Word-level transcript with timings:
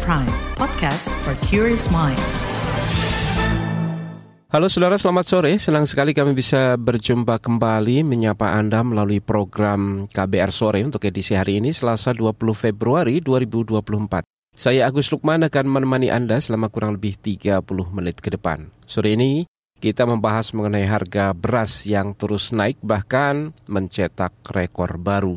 Prime, 0.00 0.32
podcast 0.56 1.12
for 1.20 1.36
curious 1.44 1.92
mind. 1.92 2.16
Halo 4.48 4.72
saudara, 4.72 4.96
selamat 4.96 5.24
sore. 5.28 5.52
Senang 5.60 5.84
sekali 5.84 6.16
kami 6.16 6.32
bisa 6.32 6.80
berjumpa 6.80 7.36
kembali 7.36 8.00
menyapa 8.00 8.56
Anda 8.56 8.80
melalui 8.80 9.20
program 9.20 10.08
KBR 10.08 10.48
Sore 10.48 10.80
untuk 10.80 11.04
edisi 11.04 11.36
hari 11.36 11.60
ini, 11.60 11.76
Selasa 11.76 12.16
20 12.16 12.32
Februari 12.56 13.20
2024. 13.20 14.24
Saya 14.56 14.88
Agus 14.88 15.12
Lukman 15.12 15.44
akan 15.44 15.68
menemani 15.68 16.08
Anda 16.08 16.40
selama 16.40 16.72
kurang 16.72 16.96
lebih 16.96 17.20
30 17.20 17.60
menit 17.92 18.16
ke 18.24 18.32
depan. 18.32 18.72
Sore 18.88 19.12
ini 19.12 19.44
kita 19.76 20.08
membahas 20.08 20.56
mengenai 20.56 20.88
harga 20.88 21.36
beras 21.36 21.84
yang 21.84 22.16
terus 22.16 22.48
naik 22.56 22.80
bahkan 22.80 23.52
mencetak 23.68 24.32
rekor 24.56 24.96
baru. 24.96 25.36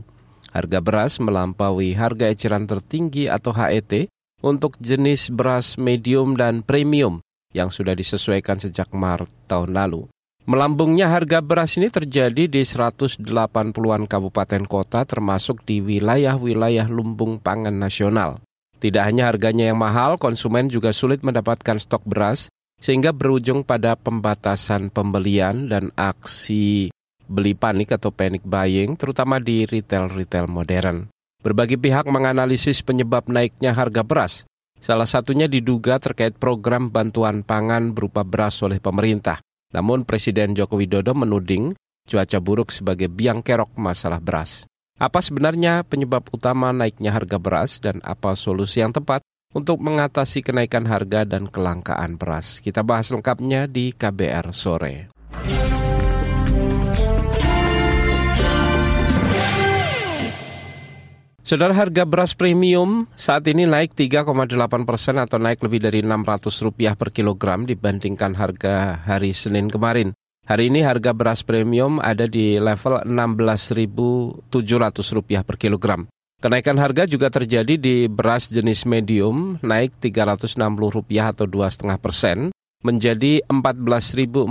Harga 0.56 0.80
beras 0.80 1.20
melampaui 1.20 1.92
harga 1.92 2.32
eceran 2.32 2.64
tertinggi 2.64 3.28
atau 3.28 3.52
HET 3.52 4.08
untuk 4.46 4.78
jenis 4.78 5.34
beras 5.34 5.82
medium 5.82 6.38
dan 6.38 6.62
premium 6.62 7.26
yang 7.50 7.74
sudah 7.74 7.98
disesuaikan 7.98 8.62
sejak 8.62 8.94
Maret 8.94 9.34
tahun 9.50 9.74
lalu. 9.74 10.06
Melambungnya 10.46 11.10
harga 11.10 11.42
beras 11.42 11.74
ini 11.82 11.90
terjadi 11.90 12.46
di 12.46 12.62
180-an 12.62 14.06
kabupaten 14.06 14.64
kota 14.70 15.02
termasuk 15.02 15.66
di 15.66 15.82
wilayah-wilayah 15.82 16.86
lumbung 16.86 17.42
pangan 17.42 17.74
nasional. 17.74 18.46
Tidak 18.78 19.02
hanya 19.02 19.26
harganya 19.34 19.74
yang 19.74 19.82
mahal, 19.82 20.22
konsumen 20.22 20.70
juga 20.70 20.94
sulit 20.94 21.26
mendapatkan 21.26 21.82
stok 21.82 22.06
beras 22.06 22.54
sehingga 22.78 23.10
berujung 23.10 23.66
pada 23.66 23.98
pembatasan 23.98 24.94
pembelian 24.94 25.66
dan 25.66 25.90
aksi 25.98 26.94
beli 27.26 27.58
panik 27.58 27.98
atau 27.98 28.14
panic 28.14 28.46
buying 28.46 28.94
terutama 28.94 29.42
di 29.42 29.66
retail-retail 29.66 30.46
modern. 30.46 31.10
Berbagai 31.46 31.78
pihak 31.78 32.10
menganalisis 32.10 32.82
penyebab 32.82 33.30
naiknya 33.30 33.78
harga 33.78 34.02
beras, 34.02 34.50
Salah 34.86 35.10
satunya 35.10 35.50
diduga 35.50 35.98
terkait 35.98 36.38
program 36.38 36.94
bantuan 36.94 37.42
pangan 37.42 37.96
berupa 37.96 38.22
beras 38.22 38.62
oleh 38.62 38.78
pemerintah. 38.78 39.42
Namun 39.74 40.06
Presiden 40.06 40.54
Joko 40.54 40.78
Widodo 40.78 41.18
menuding 41.18 41.74
cuaca 42.06 42.38
buruk 42.38 42.70
sebagai 42.70 43.10
biang 43.10 43.42
kerok 43.42 43.74
masalah 43.82 44.22
beras. 44.22 44.70
Apa 45.02 45.26
sebenarnya 45.26 45.82
penyebab 45.84 46.30
utama 46.30 46.70
naiknya 46.70 47.12
harga 47.12 47.42
beras 47.42 47.82
dan 47.82 47.98
apa 48.06 48.38
solusi 48.38 48.80
yang 48.80 48.94
tepat 48.94 49.26
untuk 49.58 49.82
mengatasi 49.82 50.46
kenaikan 50.46 50.86
harga 50.86 51.26
dan 51.26 51.50
kelangkaan 51.50 52.16
beras? 52.16 52.62
Kita 52.62 52.86
bahas 52.86 53.10
lengkapnya 53.10 53.66
di 53.66 53.92
KBR 53.92 54.54
sore. 54.54 55.10
Saudara 61.46 61.78
harga 61.78 62.10
beras 62.10 62.34
premium 62.34 63.06
saat 63.14 63.46
ini 63.46 63.70
naik 63.70 63.94
3,8 63.94 64.34
persen 64.82 65.22
atau 65.22 65.38
naik 65.38 65.62
lebih 65.62 65.78
dari 65.78 66.02
600 66.02 66.50
rupiah 66.66 66.98
per 66.98 67.14
kilogram 67.14 67.70
dibandingkan 67.70 68.34
harga 68.34 68.98
hari 69.06 69.30
Senin 69.30 69.70
kemarin. 69.70 70.10
Hari 70.50 70.74
ini 70.74 70.82
harga 70.82 71.14
beras 71.14 71.46
premium 71.46 72.02
ada 72.02 72.26
di 72.26 72.58
level 72.58 73.06
16.700 73.06 74.42
rupiah 75.14 75.46
per 75.46 75.62
kilogram. 75.62 76.10
Kenaikan 76.42 76.82
harga 76.82 77.06
juga 77.06 77.30
terjadi 77.30 77.78
di 77.78 78.10
beras 78.10 78.50
jenis 78.50 78.90
medium 78.90 79.62
naik 79.62 80.02
360 80.02 80.58
rupiah 80.98 81.30
atau 81.30 81.46
2,5 81.46 81.94
persen 82.02 82.50
menjadi 82.82 83.46
14.400 83.46 84.50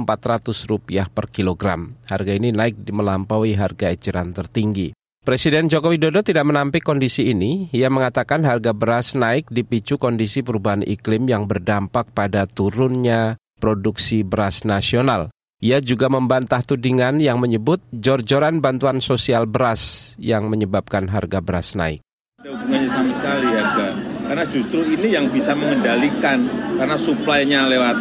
rupiah 0.71 1.11
per 1.11 1.27
kilogram. 1.27 1.99
Harga 2.07 2.39
ini 2.39 2.55
naik 2.55 2.87
melampaui 2.87 3.59
harga 3.59 3.91
eceran 3.91 4.31
tertinggi. 4.31 4.95
Presiden 5.25 5.73
Joko 5.73 5.89
Widodo 5.89 6.21
tidak 6.21 6.45
menampik 6.45 6.85
kondisi 6.85 7.33
ini. 7.33 7.73
Ia 7.73 7.89
mengatakan 7.89 8.45
harga 8.45 8.77
beras 8.77 9.17
naik 9.17 9.49
dipicu 9.49 9.97
kondisi 9.97 10.45
perubahan 10.45 10.85
iklim 10.85 11.25
yang 11.25 11.49
berdampak 11.49 12.13
pada 12.13 12.45
turunnya 12.45 13.41
produksi 13.57 14.21
beras 14.21 14.69
nasional. 14.69 15.33
Ia 15.65 15.81
juga 15.81 16.13
membantah 16.13 16.61
tudingan 16.61 17.25
yang 17.25 17.41
menyebut 17.41 17.81
jor-joran 17.89 18.61
bantuan 18.61 19.01
sosial 19.01 19.49
beras 19.49 20.13
yang 20.21 20.53
menyebabkan 20.53 21.09
harga 21.09 21.41
beras 21.41 21.73
naik. 21.73 22.05
Ada 22.45 22.53
hubungannya 22.61 22.91
sama 22.93 23.13
sekali 23.17 23.49
harga, 23.49 23.87
karena 24.29 24.45
justru 24.45 24.81
ini 24.93 25.09
yang 25.09 25.27
bisa 25.33 25.57
mengendalikan, 25.57 26.45
karena 26.77 26.97
suplainya 27.01 27.65
lewat 27.65 27.97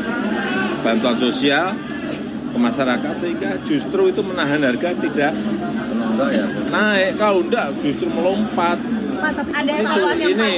bantuan 0.83 1.15
sosial 1.15 1.71
ke 2.51 2.57
masyarakat, 2.59 3.15
sehingga 3.15 3.55
justru 3.63 4.11
itu 4.11 4.19
menahan 4.19 4.59
harga 4.59 4.91
tidak 4.99 5.31
enggak 6.13 6.29
ya? 6.31 6.45
Naik 6.69 7.11
kalau 7.17 7.41
enggak 7.41 7.67
justru 7.81 8.07
melompat. 8.13 8.77
Ada 9.23 9.73
ini 10.19 10.27
ini 10.35 10.51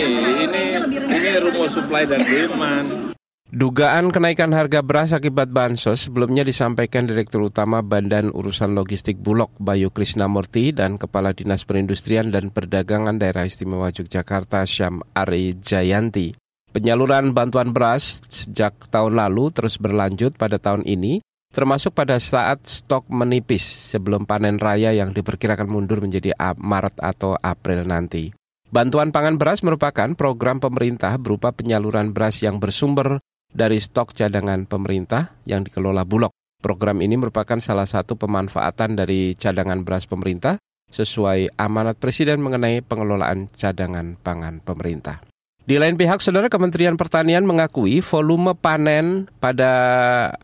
ini, 0.50 0.64
ini 1.06 1.30
rumus 1.40 1.74
supply 1.78 2.04
dan 2.04 2.22
demand. 2.26 3.16
Dugaan 3.56 4.12
kenaikan 4.12 4.52
harga 4.52 4.84
beras 4.84 5.16
akibat 5.16 5.48
bansos 5.48 6.10
sebelumnya 6.10 6.44
disampaikan 6.44 7.08
Direktur 7.08 7.48
Utama 7.48 7.80
Badan 7.80 8.34
Urusan 8.36 8.76
Logistik 8.76 9.16
Bulog 9.22 9.54
Bayu 9.62 9.94
Krisnamurti 9.96 10.76
dan 10.76 11.00
Kepala 11.00 11.32
Dinas 11.32 11.64
Perindustrian 11.64 12.36
dan 12.36 12.52
Perdagangan 12.52 13.16
Daerah 13.16 13.48
Istimewa 13.48 13.96
Yogyakarta 13.96 14.68
Syam 14.68 15.06
Ari 15.16 15.56
Jayanti. 15.62 16.36
Penyaluran 16.76 17.32
bantuan 17.32 17.72
beras 17.72 18.20
sejak 18.28 18.92
tahun 18.92 19.16
lalu 19.16 19.56
terus 19.56 19.80
berlanjut 19.80 20.36
pada 20.36 20.60
tahun 20.60 20.84
ini 20.84 21.24
termasuk 21.52 21.94
pada 21.94 22.18
saat 22.18 22.64
stok 22.64 23.10
menipis 23.12 23.64
sebelum 23.64 24.24
panen 24.24 24.58
raya 24.58 24.96
yang 24.96 25.12
diperkirakan 25.12 25.70
mundur 25.70 26.00
menjadi 26.02 26.34
Maret 26.58 27.00
atau 27.04 27.36
April 27.40 27.86
nanti. 27.86 28.32
Bantuan 28.72 29.14
pangan 29.14 29.38
beras 29.38 29.62
merupakan 29.62 30.12
program 30.18 30.60
pemerintah 30.60 31.16
berupa 31.16 31.54
penyaluran 31.54 32.12
beras 32.12 32.42
yang 32.42 32.58
bersumber 32.58 33.22
dari 33.54 33.80
stok 33.80 34.12
cadangan 34.12 34.68
pemerintah 34.68 35.32
yang 35.48 35.64
dikelola 35.64 36.04
Bulog. 36.04 36.34
Program 36.60 37.00
ini 37.00 37.16
merupakan 37.16 37.62
salah 37.62 37.86
satu 37.86 38.18
pemanfaatan 38.18 38.98
dari 38.98 39.38
cadangan 39.38 39.86
beras 39.86 40.10
pemerintah 40.10 40.58
sesuai 40.90 41.56
amanat 41.62 42.02
Presiden 42.02 42.42
mengenai 42.42 42.82
pengelolaan 42.82 43.48
cadangan 43.54 44.18
pangan 44.20 44.60
pemerintah. 44.66 45.22
Di 45.66 45.82
lain 45.82 45.98
pihak, 45.98 46.22
Saudara 46.22 46.46
Kementerian 46.46 46.94
Pertanian 46.94 47.42
mengakui 47.42 47.98
volume 47.98 48.54
panen 48.54 49.26
pada 49.42 49.74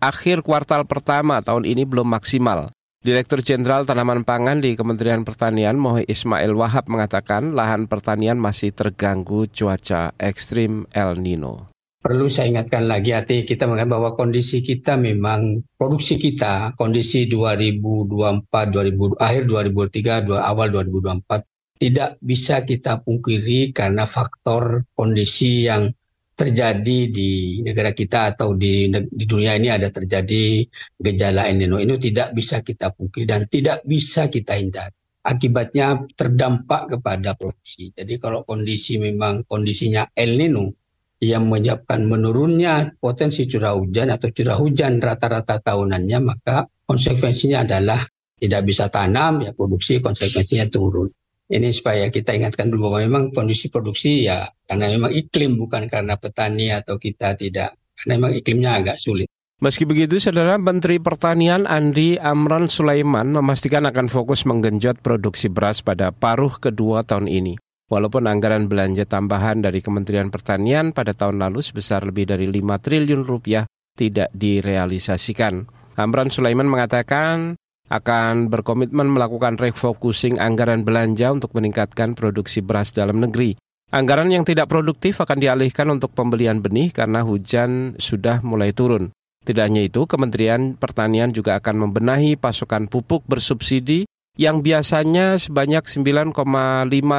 akhir 0.01 0.41
kuartal 0.41 0.89
pertama 0.89 1.45
tahun 1.45 1.69
ini 1.69 1.85
belum 1.85 2.09
maksimal. 2.09 2.73
Direktur 3.05 3.45
Jenderal 3.45 3.85
Tanaman 3.85 4.25
Pangan 4.25 4.65
di 4.65 4.73
Kementerian 4.73 5.21
Pertanian 5.21 5.77
Mohi 5.77 6.09
Ismail 6.09 6.57
Wahab 6.57 6.89
mengatakan 6.89 7.53
lahan 7.53 7.85
pertanian 7.85 8.41
masih 8.41 8.73
terganggu 8.73 9.45
cuaca 9.45 10.09
ekstrim 10.17 10.89
El 10.89 11.21
Nino. 11.21 11.69
Perlu 12.01 12.25
saya 12.25 12.49
ingatkan 12.49 12.89
lagi 12.89 13.13
hati 13.13 13.45
kita 13.45 13.69
mengatakan 13.69 13.93
bahwa 13.93 14.17
kondisi 14.17 14.65
kita 14.65 14.97
memang 14.97 15.61
produksi 15.77 16.17
kita 16.17 16.73
kondisi 16.73 17.29
2024 17.29 18.49
2000 18.49 19.21
akhir 19.21 19.43
2023 19.45 20.33
awal 20.33 20.73
2024 20.73 21.50
tidak 21.81 22.21
bisa 22.21 22.61
kita 22.61 23.01
pungkiri 23.01 23.73
karena 23.73 24.05
faktor 24.05 24.85
kondisi 24.93 25.65
yang 25.65 25.89
terjadi 26.37 27.09
di 27.09 27.61
negara 27.65 27.89
kita 27.89 28.37
atau 28.37 28.53
di, 28.53 28.85
di 28.89 29.25
dunia 29.25 29.57
ini 29.57 29.73
ada 29.73 29.89
terjadi 29.89 30.61
gejala 31.01 31.49
El 31.49 31.57
Nino 31.57 31.81
ini 31.81 31.97
tidak 31.97 32.37
bisa 32.37 32.61
kita 32.61 32.93
pungkiri 32.93 33.25
dan 33.25 33.49
tidak 33.49 33.81
bisa 33.81 34.29
kita 34.29 34.61
hindari. 34.61 34.93
Akibatnya 35.21 36.05
terdampak 36.17 36.97
kepada 36.97 37.33
produksi. 37.33 37.93
Jadi 37.93 38.17
kalau 38.21 38.45
kondisi 38.45 39.01
memang 39.01 39.45
kondisinya 39.49 40.05
El 40.13 40.37
Nino 40.37 40.77
yang 41.21 41.49
menyebabkan 41.49 42.05
menurunnya 42.05 42.93
potensi 42.97 43.45
curah 43.45 43.77
hujan 43.77 44.09
atau 44.09 44.29
curah 44.33 44.57
hujan 44.57 44.97
rata-rata 44.97 45.61
tahunannya, 45.61 46.19
maka 46.25 46.65
konsekuensinya 46.89 47.65
adalah 47.65 48.01
tidak 48.41 48.65
bisa 48.65 48.89
tanam, 48.89 49.45
ya 49.45 49.53
produksi 49.53 50.01
konsekuensinya 50.01 50.65
turun 50.73 51.09
ini 51.51 51.75
supaya 51.75 52.07
kita 52.07 52.31
ingatkan 52.31 52.71
dulu 52.71 52.89
bahwa 52.89 52.99
memang 53.03 53.23
kondisi 53.35 53.67
produksi 53.67 54.23
ya 54.25 54.47
karena 54.63 54.87
memang 54.87 55.11
iklim 55.11 55.59
bukan 55.59 55.91
karena 55.91 56.15
petani 56.15 56.71
atau 56.71 56.95
kita 56.95 57.35
tidak 57.35 57.75
karena 57.99 58.11
memang 58.17 58.31
iklimnya 58.39 58.71
agak 58.79 58.97
sulit. 58.97 59.27
Meski 59.61 59.85
begitu, 59.85 60.17
Saudara 60.17 60.57
Menteri 60.57 60.97
Pertanian 60.97 61.69
Andi 61.69 62.17
Amran 62.17 62.65
Sulaiman 62.65 63.29
memastikan 63.29 63.85
akan 63.85 64.09
fokus 64.09 64.41
menggenjot 64.49 65.05
produksi 65.05 65.53
beras 65.53 65.85
pada 65.85 66.09
paruh 66.09 66.57
kedua 66.57 67.05
tahun 67.05 67.29
ini. 67.29 67.61
Walaupun 67.85 68.25
anggaran 68.25 68.65
belanja 68.65 69.05
tambahan 69.05 69.61
dari 69.61 69.85
Kementerian 69.85 70.33
Pertanian 70.33 70.97
pada 70.97 71.13
tahun 71.13 71.45
lalu 71.45 71.61
sebesar 71.61 72.09
lebih 72.09 72.33
dari 72.33 72.49
5 72.49 72.57
triliun 72.57 73.21
rupiah 73.21 73.69
tidak 73.93 74.33
direalisasikan. 74.33 75.69
Amran 75.93 76.33
Sulaiman 76.33 76.65
mengatakan 76.65 77.60
akan 77.91 78.47
berkomitmen 78.47 79.11
melakukan 79.11 79.59
refocusing 79.59 80.39
anggaran 80.39 80.87
belanja 80.87 81.27
untuk 81.35 81.51
meningkatkan 81.51 82.15
produksi 82.15 82.63
beras 82.63 82.95
dalam 82.95 83.19
negeri. 83.19 83.59
Anggaran 83.91 84.31
yang 84.31 84.47
tidak 84.47 84.71
produktif 84.71 85.19
akan 85.19 85.43
dialihkan 85.43 85.91
untuk 85.91 86.15
pembelian 86.15 86.63
benih 86.63 86.95
karena 86.95 87.27
hujan 87.27 87.99
sudah 87.99 88.39
mulai 88.39 88.71
turun. 88.71 89.11
Tidak 89.43 89.59
hanya 89.59 89.83
itu, 89.83 90.07
Kementerian 90.07 90.79
Pertanian 90.79 91.35
juga 91.35 91.59
akan 91.59 91.89
membenahi 91.89 92.39
pasokan 92.39 92.87
pupuk 92.87 93.27
bersubsidi 93.27 94.07
yang 94.39 94.63
biasanya 94.63 95.35
sebanyak 95.35 95.83
9,5 95.83 96.31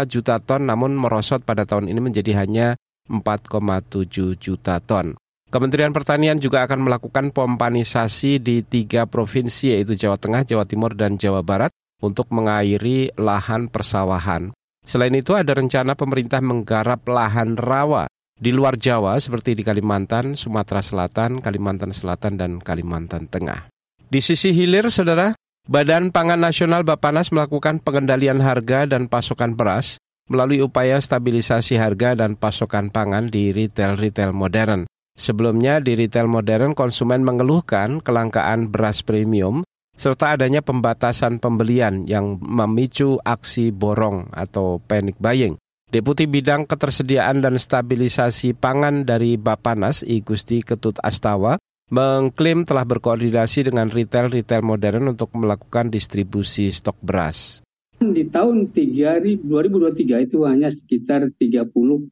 juta 0.09 0.41
ton 0.41 0.65
namun 0.65 0.97
merosot 0.97 1.45
pada 1.45 1.69
tahun 1.69 1.93
ini 1.93 2.01
menjadi 2.01 2.41
hanya 2.41 2.81
4,7 3.13 4.41
juta 4.41 4.81
ton. 4.81 5.13
Kementerian 5.53 5.93
Pertanian 5.93 6.41
juga 6.41 6.65
akan 6.65 6.89
melakukan 6.89 7.29
pompanisasi 7.29 8.41
di 8.41 8.65
tiga 8.65 9.05
provinsi 9.05 9.77
yaitu 9.77 9.93
Jawa 9.93 10.17
Tengah, 10.17 10.49
Jawa 10.49 10.65
Timur, 10.65 10.97
dan 10.97 11.21
Jawa 11.21 11.45
Barat 11.45 11.69
untuk 12.01 12.33
mengairi 12.33 13.13
lahan 13.21 13.69
persawahan. 13.69 14.57
Selain 14.81 15.13
itu 15.13 15.37
ada 15.37 15.53
rencana 15.53 15.93
pemerintah 15.93 16.41
menggarap 16.41 17.05
lahan 17.05 17.61
rawa 17.61 18.09
di 18.41 18.49
luar 18.49 18.81
Jawa 18.81 19.21
seperti 19.21 19.53
di 19.53 19.61
Kalimantan, 19.61 20.41
Sumatera 20.41 20.81
Selatan, 20.81 21.45
Kalimantan 21.45 21.93
Selatan, 21.93 22.41
dan 22.41 22.57
Kalimantan 22.57 23.29
Tengah. 23.29 23.69
Di 24.09 24.25
sisi 24.25 24.57
hilir, 24.57 24.89
saudara, 24.89 25.37
Badan 25.69 26.17
Pangan 26.17 26.41
Nasional 26.41 26.83
Bapanas 26.83 27.29
melakukan 27.29 27.79
pengendalian 27.79 28.41
harga 28.41 28.89
dan 28.89 29.05
pasokan 29.05 29.53
beras 29.53 30.01
melalui 30.33 30.65
upaya 30.65 30.97
stabilisasi 30.97 31.77
harga 31.77 32.17
dan 32.17 32.41
pasokan 32.41 32.89
pangan 32.89 33.29
di 33.29 33.53
retail-retail 33.53 34.33
modern. 34.33 34.89
Sebelumnya 35.13 35.79
di 35.79 35.93
retail 35.93 36.27
modern 36.27 36.73
konsumen 36.73 37.21
mengeluhkan 37.21 38.01
kelangkaan 38.01 38.73
beras 38.73 39.05
premium 39.05 39.61
serta 39.93 40.33
adanya 40.33 40.65
pembatasan 40.65 41.37
pembelian 41.37 42.09
yang 42.09 42.41
memicu 42.41 43.21
aksi 43.21 43.71
borong 43.77 44.33
atau 44.33 44.81
panic 44.81 45.21
buying. 45.21 45.61
Deputi 45.93 46.25
Bidang 46.25 46.65
Ketersediaan 46.65 47.45
dan 47.45 47.61
Stabilisasi 47.61 48.57
Pangan 48.57 49.05
dari 49.05 49.37
Bapanas, 49.37 50.01
I 50.01 50.25
Gusti 50.25 50.65
Ketut 50.65 50.97
Astawa, 51.05 51.61
mengklaim 51.93 52.65
telah 52.65 52.89
berkoordinasi 52.89 53.69
dengan 53.69 53.93
retail-retail 53.93 54.65
modern 54.65 55.13
untuk 55.13 55.37
melakukan 55.37 55.93
distribusi 55.93 56.73
stok 56.73 56.97
beras. 57.05 57.61
Di 58.03 58.27
tahun 58.27 58.75
3, 58.75 59.47
2023 59.47 60.27
itu 60.27 60.43
hanya 60.43 60.75
sekitar 60.75 61.31
30,62 61.39 62.11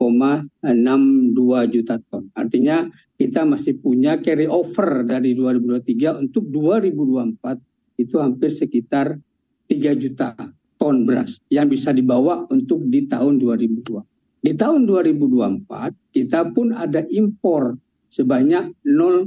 juta 1.66 1.98
ton. 2.06 2.31
Artinya 2.38 2.87
kita 3.19 3.42
masih 3.42 3.75
punya 3.82 4.22
carry 4.22 4.46
over 4.46 5.02
dari 5.02 5.34
2023 5.34 6.22
untuk 6.22 6.46
2024 6.46 7.98
itu 7.98 8.16
hampir 8.22 8.54
sekitar 8.54 9.19
3 9.66 9.98
juta 9.98 10.38
ton 10.78 11.02
beras 11.02 11.42
yang 11.50 11.66
bisa 11.66 11.90
dibawa 11.90 12.46
untuk 12.54 12.87
di 12.87 13.10
tahun 13.10 13.42
2002. 13.42 14.46
Di 14.46 14.54
tahun 14.54 14.87
2024 14.87 16.14
kita 16.14 16.54
pun 16.54 16.70
ada 16.70 17.02
impor 17.10 17.75
sebanyak 18.14 18.78
0,4 18.87 19.26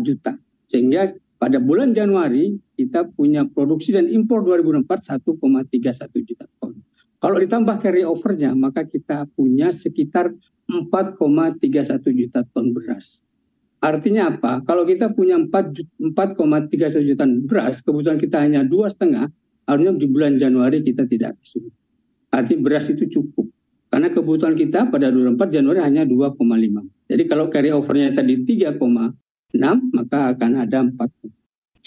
juta. 0.00 0.40
Sehingga 0.72 1.12
pada 1.36 1.60
bulan 1.60 1.92
Januari 1.92 2.56
kita 2.78 3.10
punya 3.10 3.42
produksi 3.50 3.90
dan 3.90 4.06
impor 4.06 4.46
2004 4.46 5.18
1,31 5.18 6.22
juta 6.22 6.46
ton. 6.62 6.78
Kalau 7.18 7.36
ditambah 7.42 7.82
carry 7.82 8.06
overnya 8.06 8.54
maka 8.54 8.86
kita 8.86 9.26
punya 9.34 9.74
sekitar 9.74 10.30
4,31 10.70 12.06
juta 12.14 12.46
ton 12.54 12.70
beras. 12.70 13.26
Artinya 13.82 14.30
apa? 14.30 14.62
Kalau 14.62 14.86
kita 14.86 15.10
punya 15.10 15.34
4,31 15.34 17.02
juta 17.02 17.26
ton 17.26 17.42
beras, 17.50 17.82
kebutuhan 17.82 18.22
kita 18.22 18.38
hanya 18.38 18.62
dua 18.62 18.86
setengah, 18.90 19.26
harusnya 19.66 19.98
di 19.98 20.06
bulan 20.06 20.38
Januari 20.38 20.82
kita 20.86 21.10
tidak 21.10 21.34
sulit. 21.42 21.74
Artinya 22.30 22.62
beras 22.62 22.86
itu 22.86 23.10
cukup. 23.10 23.50
Karena 23.88 24.12
kebutuhan 24.12 24.52
kita 24.52 24.92
pada 24.92 25.08
24 25.08 25.48
Januari 25.48 25.80
hanya 25.80 26.04
2,5. 26.04 26.36
Jadi 27.08 27.22
kalau 27.24 27.48
carry 27.48 27.72
overnya 27.72 28.12
tadi 28.12 28.36
3,6 28.44 28.76
maka 29.96 30.36
akan 30.36 30.52
ada 30.60 30.78
4. 30.84 31.37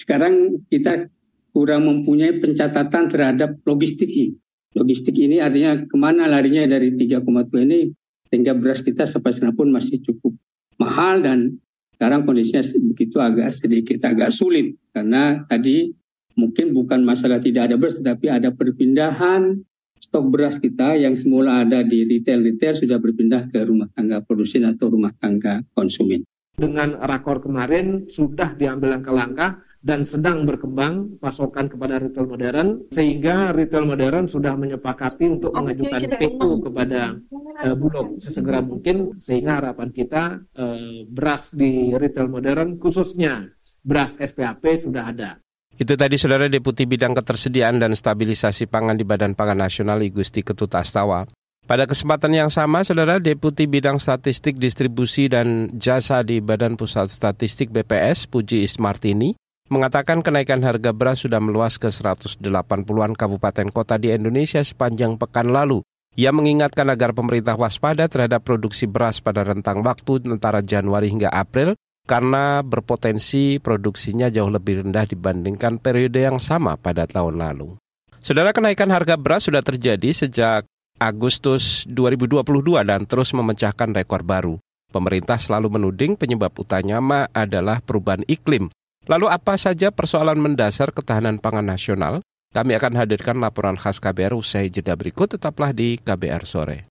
Sekarang 0.01 0.65
kita 0.73 1.05
kurang 1.53 1.85
mempunyai 1.85 2.41
pencatatan 2.41 3.13
terhadap 3.13 3.61
logistik 3.69 4.09
ini. 4.09 4.33
Logistik 4.73 5.13
ini 5.19 5.37
artinya 5.37 5.77
ke 5.85 5.95
mana 5.99 6.25
larinya 6.25 6.65
dari 6.65 6.95
3,2 6.95 7.21
ini 7.67 7.91
sehingga 8.31 8.55
beras 8.55 8.81
kita 8.81 9.03
sampai 9.03 9.35
pun 9.53 9.67
masih 9.69 9.99
cukup 10.01 10.31
mahal 10.79 11.19
dan 11.19 11.59
sekarang 11.99 12.23
kondisinya 12.23 12.63
begitu 12.95 13.19
agak 13.19 13.51
sedikit 13.51 13.99
agak 14.07 14.31
sulit 14.31 14.79
karena 14.95 15.43
tadi 15.51 15.91
mungkin 16.39 16.71
bukan 16.71 17.03
masalah 17.03 17.43
tidak 17.43 17.67
ada 17.67 17.75
beras 17.75 17.99
tetapi 17.99 18.31
ada 18.31 18.55
perpindahan 18.55 19.59
stok 20.01 20.33
beras 20.33 20.57
kita 20.57 20.97
yang 20.97 21.13
semula 21.13 21.67
ada 21.67 21.85
di 21.85 22.07
retail-retail 22.07 22.79
sudah 22.79 22.97
berpindah 22.97 23.51
ke 23.53 23.61
rumah 23.61 23.91
tangga 23.93 24.23
produsen 24.25 24.65
atau 24.65 24.89
rumah 24.89 25.13
tangga 25.19 25.61
konsumen. 25.77 26.25
Dengan 26.57 26.97
rakor 26.97 27.43
kemarin 27.43 28.09
sudah 28.09 28.57
diambil 28.57 28.97
langkah-langkah 28.97 29.61
dan 29.81 30.05
sedang 30.05 30.45
berkembang 30.45 31.17
pasokan 31.17 31.65
kepada 31.65 31.97
retail 31.97 32.29
modern 32.29 32.85
sehingga 32.93 33.49
retail 33.49 33.89
modern 33.89 34.29
sudah 34.29 34.53
menyepakati 34.53 35.41
untuk 35.41 35.57
mengajukan 35.57 36.05
PO 36.21 36.49
kepada 36.69 37.17
uh, 37.65 37.73
Bulog 37.73 38.21
sesegera 38.21 38.61
mungkin 38.61 39.17
sehingga 39.17 39.57
harapan 39.57 39.89
kita 39.89 40.37
uh, 40.53 41.01
beras 41.09 41.49
di 41.49 41.97
retail 41.97 42.29
modern 42.29 42.77
khususnya 42.77 43.49
beras 43.81 44.13
SPAP 44.21 44.85
sudah 44.85 45.09
ada. 45.09 45.41
Itu 45.73 45.97
tadi 45.97 46.13
Saudara 46.21 46.45
Deputi 46.45 46.85
Bidang 46.85 47.17
Ketersediaan 47.17 47.81
dan 47.81 47.97
Stabilisasi 47.97 48.69
Pangan 48.69 49.01
di 49.01 49.01
Badan 49.01 49.33
Pangan 49.33 49.65
Nasional 49.65 50.05
Igusti 50.05 50.45
Ketut 50.45 50.69
Astawa. 50.77 51.25
Pada 51.65 51.89
kesempatan 51.89 52.35
yang 52.37 52.51
sama, 52.53 52.85
Saudara 52.85 53.17
Deputi 53.17 53.65
Bidang 53.65 53.97
Statistik 53.97 54.61
Distribusi 54.61 55.25
dan 55.25 55.71
Jasa 55.73 56.21
di 56.21 56.37
Badan 56.37 56.77
Pusat 56.77 57.09
Statistik 57.09 57.73
BPS, 57.73 58.29
Puji 58.29 58.61
Ismartini, 58.61 59.33
mengatakan 59.71 60.19
kenaikan 60.19 60.59
harga 60.67 60.91
beras 60.91 61.23
sudah 61.23 61.39
meluas 61.39 61.79
ke 61.79 61.87
180-an 61.87 63.15
kabupaten 63.15 63.67
kota 63.71 63.95
di 63.95 64.11
Indonesia 64.11 64.59
sepanjang 64.59 65.15
pekan 65.15 65.47
lalu. 65.47 65.79
Ia 66.19 66.35
mengingatkan 66.35 66.91
agar 66.91 67.15
pemerintah 67.15 67.55
waspada 67.55 68.11
terhadap 68.11 68.43
produksi 68.43 68.83
beras 68.83 69.23
pada 69.23 69.47
rentang 69.47 69.79
waktu 69.79 70.27
antara 70.27 70.59
Januari 70.59 71.07
hingga 71.07 71.31
April 71.31 71.79
karena 72.03 72.59
berpotensi 72.59 73.63
produksinya 73.63 74.27
jauh 74.27 74.51
lebih 74.51 74.83
rendah 74.83 75.07
dibandingkan 75.07 75.79
periode 75.79 76.19
yang 76.19 76.35
sama 76.35 76.75
pada 76.75 77.07
tahun 77.07 77.39
lalu. 77.39 77.79
Saudara 78.19 78.51
kenaikan 78.51 78.91
harga 78.91 79.15
beras 79.15 79.47
sudah 79.47 79.63
terjadi 79.63 80.11
sejak 80.11 80.67
Agustus 80.99 81.87
2022 81.87 82.43
dan 82.83 83.07
terus 83.07 83.31
memecahkan 83.31 83.95
rekor 83.95 84.27
baru. 84.27 84.59
Pemerintah 84.91 85.39
selalu 85.39 85.79
menuding 85.79 86.19
penyebab 86.19 86.51
utama 86.59 87.31
adalah 87.31 87.79
perubahan 87.79 88.27
iklim 88.27 88.67
Lalu 89.09 89.33
apa 89.33 89.57
saja 89.57 89.89
persoalan 89.89 90.37
mendasar 90.37 90.93
ketahanan 90.93 91.41
pangan 91.41 91.65
nasional? 91.65 92.21
Kami 92.53 92.77
akan 92.77 93.01
hadirkan 93.01 93.41
laporan 93.41 93.73
khas 93.73 93.97
KBR 93.97 94.37
usai 94.37 94.69
jeda 94.69 94.93
berikut, 94.93 95.25
tetaplah 95.25 95.73
di 95.73 95.97
KBR 95.97 96.45
Sore. 96.45 96.85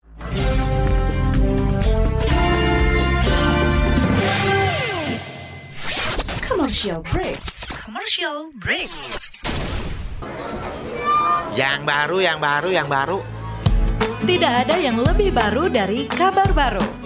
Commercial 6.47 7.03
break. 7.11 7.43
Commercial 7.75 8.55
break. 8.55 8.91
Yang 11.59 11.81
baru, 11.83 12.19
yang 12.23 12.39
baru, 12.39 12.69
yang 12.71 12.87
baru. 12.87 13.19
Tidak 14.23 14.53
ada 14.63 14.79
yang 14.79 15.03
lebih 15.03 15.35
baru 15.35 15.67
dari 15.67 16.07
kabar 16.07 16.55
baru. 16.55 17.06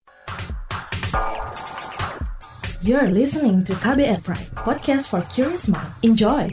You're 2.81 3.13
listening 3.13 3.61
to 3.69 3.77
KBR 3.77 4.25
Pride, 4.25 4.57
podcast 4.57 5.13
for 5.13 5.21
curious 5.29 5.69
mind. 5.69 5.85
Enjoy! 6.01 6.49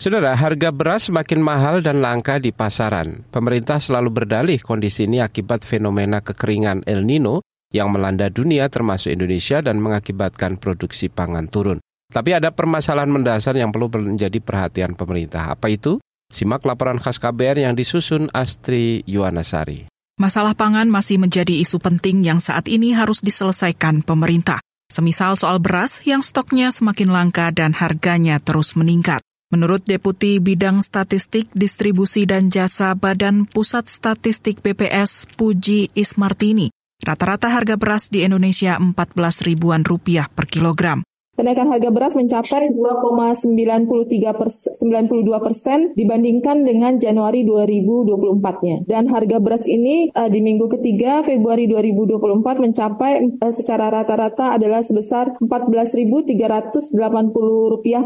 Saudara, 0.00 0.32
harga 0.40 0.72
beras 0.72 1.12
semakin 1.12 1.44
mahal 1.44 1.84
dan 1.84 2.00
langka 2.00 2.40
di 2.40 2.48
pasaran. 2.48 3.28
Pemerintah 3.28 3.76
selalu 3.76 4.24
berdalih 4.24 4.56
kondisi 4.64 5.04
ini 5.04 5.20
akibat 5.20 5.68
fenomena 5.68 6.24
kekeringan 6.24 6.80
El 6.88 7.04
Nino 7.04 7.44
yang 7.76 7.92
melanda 7.92 8.32
dunia 8.32 8.72
termasuk 8.72 9.12
Indonesia 9.12 9.60
dan 9.60 9.76
mengakibatkan 9.84 10.56
produksi 10.56 11.12
pangan 11.12 11.52
turun. 11.52 11.84
Tapi 12.08 12.32
ada 12.32 12.48
permasalahan 12.48 13.12
mendasar 13.12 13.52
yang 13.52 13.68
perlu 13.68 13.92
menjadi 13.92 14.40
perhatian 14.40 14.96
pemerintah. 14.96 15.52
Apa 15.52 15.68
itu? 15.68 16.00
Simak 16.28 16.64
laporan 16.64 16.96
khas 16.96 17.20
KBR 17.20 17.64
yang 17.68 17.76
disusun 17.76 18.32
Astri 18.32 19.04
Yuwanasari. 19.04 19.88
Masalah 20.18 20.56
pangan 20.56 20.88
masih 20.88 21.20
menjadi 21.20 21.56
isu 21.62 21.78
penting 21.78 22.26
yang 22.26 22.40
saat 22.42 22.66
ini 22.66 22.96
harus 22.96 23.22
diselesaikan 23.22 24.02
pemerintah. 24.02 24.58
Semisal 24.88 25.36
soal 25.36 25.60
beras 25.60 26.00
yang 26.08 26.24
stoknya 26.24 26.72
semakin 26.72 27.12
langka 27.12 27.52
dan 27.52 27.76
harganya 27.76 28.40
terus 28.40 28.72
meningkat. 28.72 29.20
Menurut 29.48 29.84
Deputi 29.84 30.40
Bidang 30.40 30.84
Statistik, 30.84 31.48
Distribusi 31.56 32.28
dan 32.28 32.52
Jasa 32.52 32.92
Badan 32.92 33.48
Pusat 33.48 33.88
Statistik 33.88 34.60
BPS 34.60 35.28
Puji 35.36 35.88
Ismartini, 35.96 36.68
rata-rata 37.00 37.48
harga 37.48 37.80
beras 37.80 38.12
di 38.12 38.28
Indonesia 38.28 38.76
14 38.76 38.92
ribuan 39.48 39.84
rupiah 39.88 40.28
per 40.28 40.44
kilogram. 40.44 41.00
Kenaikan 41.38 41.70
harga 41.70 41.94
beras 41.94 42.18
mencapai 42.18 42.74
2,93 42.74 43.46
92 43.86 45.38
persen 45.38 45.94
dibandingkan 45.94 46.66
dengan 46.66 46.98
Januari 46.98 47.46
2024-nya. 47.46 48.90
Dan 48.90 49.06
harga 49.06 49.38
beras 49.38 49.62
ini 49.70 50.10
uh, 50.18 50.26
di 50.26 50.42
minggu 50.42 50.66
ketiga 50.66 51.22
Februari 51.22 51.70
2024 51.70 52.42
mencapai 52.42 53.38
uh, 53.38 53.54
secara 53.54 53.86
rata-rata 53.86 54.58
adalah 54.58 54.82
sebesar 54.82 55.38
Rp14.380 55.38 56.98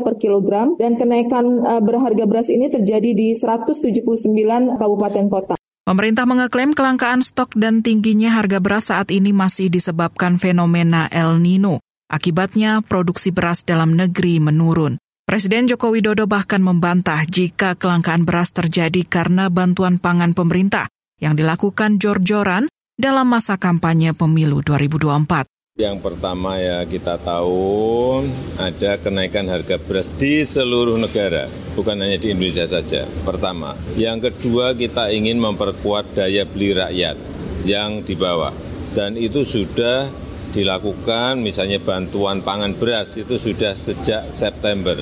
per 0.04 0.14
kilogram 0.20 0.76
dan 0.76 1.00
kenaikan 1.00 1.64
uh, 1.64 1.80
berharga 1.80 2.28
beras 2.28 2.52
ini 2.52 2.68
terjadi 2.68 3.16
di 3.16 3.32
179 3.32 4.76
kabupaten 4.76 5.24
kota. 5.32 5.56
Pemerintah 5.88 6.28
mengeklaim 6.28 6.76
kelangkaan 6.76 7.24
stok 7.24 7.56
dan 7.56 7.80
tingginya 7.80 8.36
harga 8.36 8.60
beras 8.60 8.92
saat 8.92 9.08
ini 9.08 9.32
masih 9.32 9.72
disebabkan 9.72 10.36
fenomena 10.36 11.08
El 11.08 11.40
Nino. 11.40 11.80
Akibatnya, 12.12 12.84
produksi 12.84 13.32
beras 13.32 13.64
dalam 13.64 13.96
negeri 13.96 14.36
menurun. 14.36 15.00
Presiden 15.24 15.64
Joko 15.64 15.96
Widodo 15.96 16.28
bahkan 16.28 16.60
membantah 16.60 17.24
jika 17.24 17.72
kelangkaan 17.72 18.28
beras 18.28 18.52
terjadi 18.52 19.00
karena 19.08 19.48
bantuan 19.48 19.96
pangan 19.96 20.36
pemerintah 20.36 20.92
yang 21.24 21.32
dilakukan 21.32 21.96
jor-joran 21.96 22.68
dalam 23.00 23.32
masa 23.32 23.56
kampanye 23.56 24.12
pemilu 24.12 24.60
2024. 24.60 25.48
Yang 25.80 26.04
pertama 26.04 26.60
ya 26.60 26.84
kita 26.84 27.16
tahu 27.16 28.28
ada 28.60 29.00
kenaikan 29.00 29.48
harga 29.48 29.80
beras 29.80 30.12
di 30.20 30.44
seluruh 30.44 31.00
negara, 31.00 31.48
bukan 31.72 31.96
hanya 31.96 32.20
di 32.20 32.36
Indonesia 32.36 32.68
saja. 32.68 33.08
Pertama. 33.24 33.72
Yang 33.96 34.28
kedua 34.28 34.76
kita 34.76 35.08
ingin 35.08 35.40
memperkuat 35.40 36.12
daya 36.12 36.44
beli 36.44 36.76
rakyat 36.76 37.16
yang 37.64 38.04
di 38.04 38.12
bawah. 38.12 38.52
Dan 38.92 39.16
itu 39.16 39.48
sudah 39.48 40.12
dilakukan 40.52 41.40
misalnya 41.40 41.80
bantuan 41.80 42.44
pangan 42.44 42.76
beras 42.76 43.16
itu 43.16 43.40
sudah 43.40 43.72
sejak 43.72 44.30
September. 44.30 44.94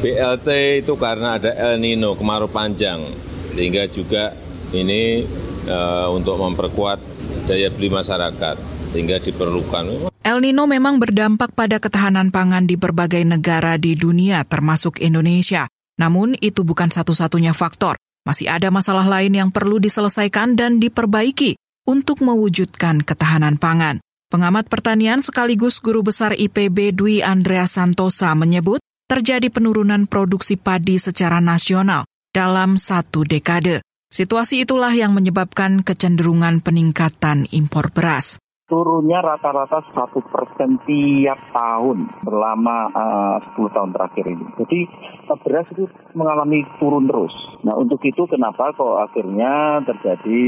BLT 0.00 0.80
itu 0.86 0.94
karena 0.94 1.36
ada 1.36 1.50
El 1.52 1.82
Nino 1.82 2.14
kemarau 2.14 2.46
panjang 2.46 3.02
sehingga 3.54 3.90
juga 3.90 4.32
ini 4.70 5.26
uh, 5.66 6.08
untuk 6.14 6.38
memperkuat 6.38 6.98
daya 7.50 7.68
beli 7.74 7.90
masyarakat 7.90 8.56
sehingga 8.94 9.18
diperlukan. 9.18 10.10
El 10.24 10.38
Nino 10.40 10.64
memang 10.64 10.96
berdampak 11.02 11.52
pada 11.52 11.76
ketahanan 11.82 12.30
pangan 12.30 12.64
di 12.64 12.78
berbagai 12.78 13.20
negara 13.26 13.76
di 13.76 13.98
dunia 13.98 14.46
termasuk 14.46 15.02
Indonesia. 15.02 15.68
Namun 16.00 16.34
itu 16.40 16.62
bukan 16.66 16.90
satu-satunya 16.90 17.52
faktor. 17.54 17.98
Masih 18.24 18.48
ada 18.48 18.72
masalah 18.72 19.04
lain 19.04 19.36
yang 19.36 19.50
perlu 19.52 19.76
diselesaikan 19.76 20.56
dan 20.56 20.80
diperbaiki 20.80 21.60
untuk 21.84 22.24
mewujudkan 22.24 23.04
ketahanan 23.04 23.60
pangan. 23.60 24.00
Pengamat 24.34 24.66
pertanian 24.66 25.22
sekaligus 25.22 25.78
guru 25.78 26.02
besar 26.02 26.34
IPB 26.34 26.90
Dwi 26.90 27.22
Andrea 27.22 27.70
Santosa 27.70 28.34
menyebut 28.34 28.82
terjadi 29.06 29.46
penurunan 29.46 30.10
produksi 30.10 30.58
padi 30.58 30.98
secara 30.98 31.38
nasional 31.38 32.02
dalam 32.34 32.74
satu 32.74 33.22
dekade. 33.22 33.78
Situasi 34.10 34.66
itulah 34.66 34.90
yang 34.90 35.14
menyebabkan 35.14 35.86
kecenderungan 35.86 36.66
peningkatan 36.66 37.46
impor 37.54 37.94
beras 37.94 38.42
turunnya 38.64 39.20
rata-rata 39.20 39.84
satu 39.92 40.24
persen 40.32 40.80
tiap 40.88 41.36
tahun 41.52 42.08
selama 42.24 42.78
uh, 42.96 43.36
10 43.60 43.76
tahun 43.76 43.90
terakhir 43.92 44.24
ini. 44.24 44.46
Jadi 44.56 44.80
uh, 45.28 45.38
beras 45.44 45.68
itu 45.68 45.84
mengalami 46.16 46.64
turun 46.80 47.04
terus. 47.04 47.34
Nah 47.60 47.76
untuk 47.76 48.00
itu 48.08 48.24
kenapa 48.24 48.72
kok 48.72 49.04
akhirnya 49.04 49.84
terjadi 49.84 50.40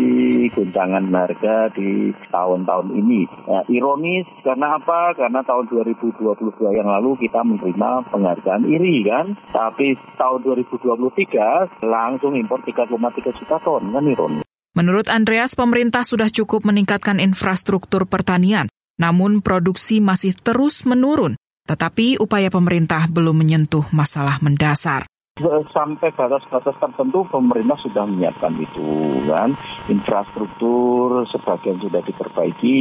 guncangan 0.57 1.05
harga 1.13 1.57
di 1.77 2.17
tahun-tahun 2.33 2.89
ini. 2.97 3.29
Nah, 3.49 3.63
ironis 3.69 4.25
karena 4.41 4.81
apa? 4.81 5.13
Karena 5.13 5.45
tahun 5.45 5.69
2022 5.69 6.79
yang 6.79 6.89
lalu 6.89 7.21
kita 7.21 7.45
menerima 7.45 8.09
penghargaan 8.09 8.65
IRI 8.65 8.97
kan. 9.05 9.27
Tapi 9.53 9.97
tahun 10.17 10.41
2023 10.45 11.85
langsung 11.85 12.33
impor 12.33 12.65
3,3 12.65 13.37
juta 13.37 13.57
ton 13.61 13.93
kan 13.93 14.05
ironis. 14.09 14.46
Menurut 14.77 15.09
Andreas, 15.09 15.57
pemerintah 15.57 16.05
sudah 16.05 16.29
cukup 16.29 16.69
meningkatkan 16.69 17.17
infrastruktur 17.17 18.05
pertanian, 18.05 18.69
namun 19.01 19.41
produksi 19.41 20.05
masih 20.05 20.37
terus 20.37 20.85
menurun. 20.85 21.41
Tetapi 21.65 22.21
upaya 22.21 22.53
pemerintah 22.53 23.09
belum 23.09 23.41
menyentuh 23.41 23.89
masalah 23.91 24.37
mendasar 24.45 25.09
sampai 25.69 26.17
batas-batas 26.17 26.81
tertentu 26.81 27.29
pemerintah 27.29 27.77
sudah 27.85 28.09
menyiapkan 28.09 28.57
itu 28.57 29.21
kan? 29.29 29.53
Infrastruktur 29.93 31.29
sebagian 31.29 31.77
sudah 31.77 32.01
diperbaiki 32.01 32.81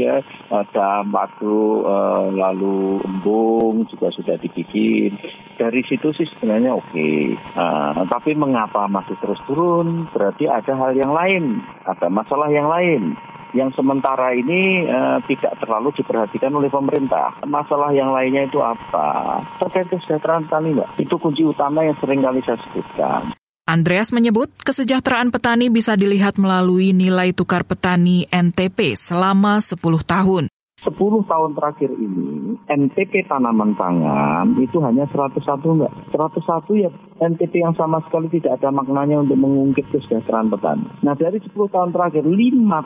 ya. 0.00 0.24
Ada 0.48 1.04
waktu 1.12 1.54
eh, 1.84 2.26
lalu 2.32 2.96
embung 3.04 3.84
juga 3.92 4.08
sudah 4.08 4.40
dibikin. 4.40 5.20
Dari 5.60 5.84
situ 5.84 6.16
sih 6.16 6.24
sebenarnya 6.32 6.72
oke. 6.72 6.88
Okay. 6.96 7.36
nah, 7.60 8.08
tapi 8.08 8.32
mengapa 8.32 8.88
masih 8.88 9.20
terus 9.20 9.38
turun? 9.44 10.08
Berarti 10.16 10.48
ada 10.48 10.72
hal 10.72 10.96
yang 10.96 11.12
lain 11.12 11.60
ada 11.84 12.08
masalah 12.08 12.48
yang 12.48 12.72
lain 12.72 13.18
yang 13.56 13.72
sementara 13.72 14.36
ini 14.36 14.84
uh, 14.88 15.20
tidak 15.24 15.56
terlalu 15.60 15.92
diperhatikan 15.96 16.52
oleh 16.52 16.68
pemerintah. 16.68 17.40
Masalah 17.48 17.92
yang 17.96 18.12
lainnya 18.12 18.48
itu 18.48 18.60
apa? 18.60 19.40
Terkait 19.60 19.88
kesejahteraan 19.88 20.48
petani, 20.48 20.76
Mbak. 20.76 20.88
Itu 21.00 21.16
kunci 21.16 21.44
utama 21.44 21.84
yang 21.84 21.96
sering 22.00 22.20
kali 22.20 22.44
saya 22.44 22.60
sebutkan. 22.68 23.32
Andreas 23.62 24.10
menyebut 24.10 24.50
kesejahteraan 24.66 25.30
petani 25.30 25.70
bisa 25.70 25.96
dilihat 25.96 26.36
melalui 26.36 26.90
nilai 26.92 27.30
tukar 27.30 27.62
petani 27.62 28.26
NTP 28.28 28.98
selama 28.98 29.62
10 29.62 29.78
tahun. 30.02 30.51
10 30.82 31.30
tahun 31.30 31.50
terakhir 31.54 31.94
ini 31.94 32.58
NTP 32.66 33.30
tanaman 33.30 33.78
pangan 33.78 34.58
itu 34.58 34.82
hanya 34.82 35.06
101 35.06 35.38
enggak. 35.62 35.92
101 36.10 36.82
ya 36.82 36.90
NTP 37.22 37.62
yang 37.62 37.74
sama 37.78 38.02
sekali 38.02 38.26
tidak 38.34 38.58
ada 38.58 38.74
maknanya 38.74 39.22
untuk 39.22 39.38
mengungkit 39.38 39.86
kesejahteraan 39.94 40.50
petani. 40.50 40.86
Nah 41.06 41.14
dari 41.14 41.38
10 41.38 41.54
tahun 41.54 41.94
terakhir 41.94 42.26
5 42.26 42.34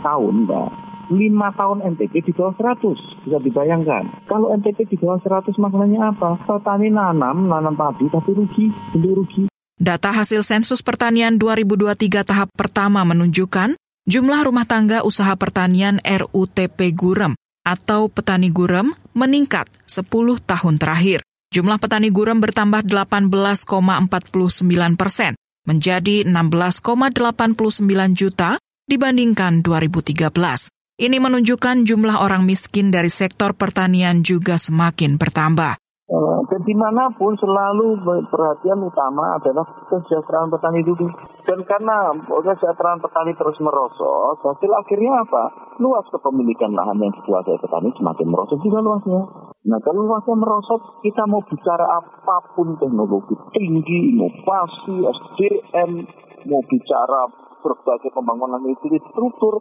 tahun 0.05 0.35
enggak. 0.45 0.71
5 1.07 1.59
tahun 1.61 1.79
NTP 1.97 2.15
di 2.21 2.33
bawah 2.37 2.55
100 2.59 3.25
bisa 3.25 3.39
dibayangkan. 3.41 4.05
Kalau 4.29 4.53
NTP 4.53 4.93
di 4.93 4.97
bawah 5.01 5.17
100 5.23 5.57
maknanya 5.57 6.13
apa? 6.13 6.37
Petani 6.45 6.93
nanam, 6.93 7.49
nanam 7.49 7.75
padi 7.79 8.13
tapi 8.13 8.37
rugi, 8.37 8.67
beli 8.93 9.11
rugi. 9.17 9.43
Data 9.77 10.13
hasil 10.13 10.45
sensus 10.45 10.85
pertanian 10.85 11.41
2023 11.41 12.29
tahap 12.29 12.49
pertama 12.53 13.05
menunjukkan 13.09 13.77
jumlah 14.05 14.41
rumah 14.45 14.65
tangga 14.69 15.05
usaha 15.05 15.33
pertanian 15.37 16.01
RUTP 16.05 16.93
Gurem 16.97 17.37
atau 17.67 18.07
petani 18.07 18.55
gurem 18.55 18.95
meningkat 19.19 19.67
10 19.91 20.07
tahun 20.47 20.79
terakhir. 20.79 21.27
Jumlah 21.51 21.83
petani 21.83 22.15
gurem 22.15 22.39
bertambah 22.39 22.87
18,49 22.87 23.67
persen 24.95 25.35
menjadi 25.67 26.23
16,89 26.23 28.15
juta 28.15 28.63
dibandingkan 28.87 29.67
2013. 29.67 30.71
Ini 30.97 31.19
menunjukkan 31.21 31.85
jumlah 31.85 32.25
orang 32.25 32.47
miskin 32.47 32.89
dari 32.95 33.13
sektor 33.13 33.53
pertanian 33.53 34.25
juga 34.25 34.57
semakin 34.57 35.21
bertambah. 35.21 35.77
Eh, 36.07 36.39
dan 36.47 36.63
di 36.63 36.71
mana 36.79 37.11
pun 37.19 37.35
selalu 37.35 37.99
perhatian 38.31 38.79
utama 38.79 39.43
adalah 39.43 39.67
kesejahteraan 39.91 40.55
petani 40.55 40.87
dulu. 40.87 41.11
Dan 41.43 41.67
karena 41.67 42.15
kesejahteraan 42.31 43.03
petani 43.03 43.35
terus 43.35 43.59
merosot, 43.59 44.39
hasil 44.39 44.71
akhirnya 44.71 45.27
apa? 45.27 45.51
Luas 45.83 46.07
kepemilikan 46.15 46.71
lahan 46.79 47.03
yang 47.03 47.11
dikuasai 47.11 47.59
petani 47.59 47.91
semakin 47.99 48.27
merosot 48.31 48.63
juga 48.63 48.87
luasnya. 48.87 49.19
Nah 49.67 49.83
kalau 49.83 50.07
luasnya 50.07 50.39
merosot, 50.39 51.03
kita 51.03 51.27
mau 51.27 51.43
bicara 51.43 51.99
apa 51.99 52.55
pun 52.55 52.79
teknologi 52.79 53.35
tinggi, 53.51 54.15
inovasi, 54.15 55.11
SDM, 55.11 56.07
mau 56.47 56.63
bicara 56.71 57.46
berbagai 57.67 58.15
pembangunan 58.15 58.63
infrastruktur 58.63 59.59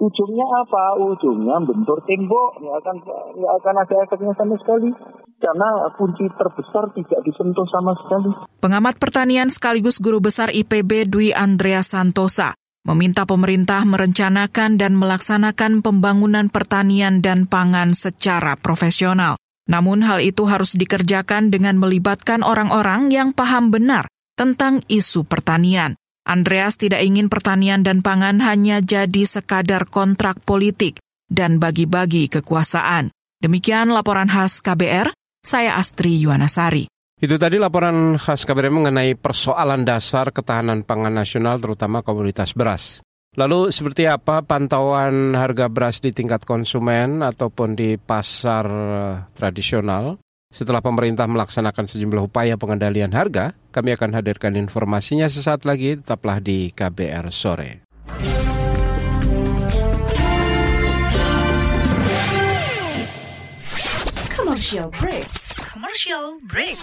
ujungnya 0.00 0.46
apa? 0.64 0.96
Ujungnya 0.96 1.60
bentur 1.60 2.00
tembok, 2.08 2.64
nggak 2.64 2.76
akan 2.80 2.96
nggak 3.36 3.52
akan 3.60 3.74
ada 3.84 3.94
efeknya 4.08 4.32
sama 4.40 4.56
sekali 4.56 4.88
karena 5.36 5.68
kunci 6.00 6.24
terbesar 6.32 6.88
tidak 6.96 7.20
disentuh 7.28 7.68
sama 7.68 7.92
sekali. 8.00 8.32
Pengamat 8.64 8.96
pertanian 8.96 9.52
sekaligus 9.52 10.00
guru 10.00 10.24
besar 10.24 10.48
IPB 10.48 11.12
Dwi 11.12 11.36
Andrea 11.36 11.84
Santosa 11.84 12.56
meminta 12.88 13.28
pemerintah 13.28 13.84
merencanakan 13.84 14.80
dan 14.80 14.96
melaksanakan 14.96 15.84
pembangunan 15.84 16.48
pertanian 16.48 17.20
dan 17.20 17.44
pangan 17.44 17.92
secara 17.92 18.56
profesional. 18.56 19.36
Namun 19.68 20.00
hal 20.00 20.24
itu 20.24 20.48
harus 20.48 20.72
dikerjakan 20.72 21.52
dengan 21.52 21.76
melibatkan 21.76 22.40
orang-orang 22.40 23.12
yang 23.12 23.36
paham 23.36 23.68
benar 23.68 24.08
tentang 24.40 24.80
isu 24.88 25.28
pertanian. 25.28 26.00
Andreas 26.28 26.76
tidak 26.76 27.00
ingin 27.00 27.32
pertanian 27.32 27.80
dan 27.80 28.04
pangan 28.04 28.44
hanya 28.44 28.84
jadi 28.84 29.24
sekadar 29.24 29.88
kontrak 29.88 30.36
politik 30.44 31.00
dan 31.24 31.56
bagi-bagi 31.56 32.28
kekuasaan. 32.28 33.08
Demikian 33.40 33.88
laporan 33.88 34.28
khas 34.28 34.60
KBR, 34.60 35.08
saya 35.40 35.80
Astri 35.80 36.20
Yuwanasari. 36.20 36.84
Itu 37.16 37.40
tadi 37.40 37.56
laporan 37.56 38.20
khas 38.20 38.44
KBRI 38.44 38.68
mengenai 38.68 39.16
persoalan 39.16 39.88
dasar 39.88 40.28
ketahanan 40.28 40.84
pangan 40.84 41.16
nasional 41.16 41.56
terutama 41.64 42.04
komoditas 42.04 42.52
beras. 42.52 43.00
Lalu 43.32 43.72
seperti 43.72 44.04
apa 44.04 44.44
pantauan 44.44 45.32
harga 45.32 45.72
beras 45.72 46.04
di 46.04 46.12
tingkat 46.12 46.44
konsumen 46.44 47.24
ataupun 47.24 47.72
di 47.72 47.96
pasar 47.96 48.66
eh, 48.68 49.14
tradisional? 49.32 50.20
Setelah 50.48 50.80
pemerintah 50.80 51.28
melaksanakan 51.28 51.92
sejumlah 51.92 52.32
upaya 52.32 52.56
pengendalian 52.56 53.12
harga, 53.12 53.52
kami 53.68 53.92
akan 53.92 54.16
hadirkan 54.16 54.56
informasinya 54.56 55.28
sesaat 55.28 55.68
lagi, 55.68 56.00
tetaplah 56.00 56.40
di 56.40 56.72
KBR 56.72 57.28
Sore. 57.28 57.84
Commercial 64.32 64.88
break. 64.96 65.28
Commercial 65.68 66.40
break. 66.48 66.80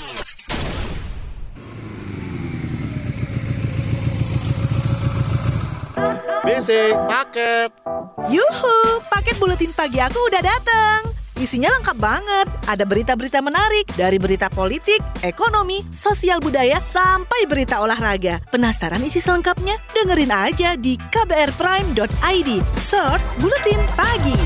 BC 6.45 6.69
paket. 7.09 7.73
Yuhu, 8.29 8.77
paket 9.09 9.35
buletin 9.41 9.73
pagi 9.73 9.97
aku 9.97 10.21
udah 10.29 10.41
datang. 10.45 11.14
Isinya 11.35 11.67
lengkap 11.67 11.97
banget. 11.99 12.47
Ada 12.63 12.87
berita-berita 12.87 13.43
menarik 13.43 13.91
dari 13.99 14.15
berita 14.15 14.47
politik, 14.47 15.03
ekonomi, 15.19 15.83
sosial 15.91 16.39
budaya, 16.39 16.79
sampai 16.79 17.43
berita 17.43 17.83
olahraga. 17.83 18.39
Penasaran 18.47 19.03
isi 19.03 19.19
selengkapnya? 19.19 19.75
Dengerin 19.91 20.31
aja 20.31 20.79
di 20.79 20.95
kbrprime.id. 20.95 22.49
Search 22.79 23.25
Buletin 23.43 23.81
Pagi. 23.99 24.39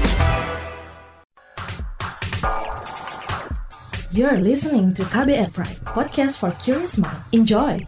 You're 4.10 4.42
listening 4.42 4.98
to 4.98 5.06
KBR 5.06 5.54
Prime, 5.54 5.78
podcast 5.86 6.42
for 6.42 6.50
curious 6.58 6.98
mind. 6.98 7.22
Enjoy! 7.30 7.86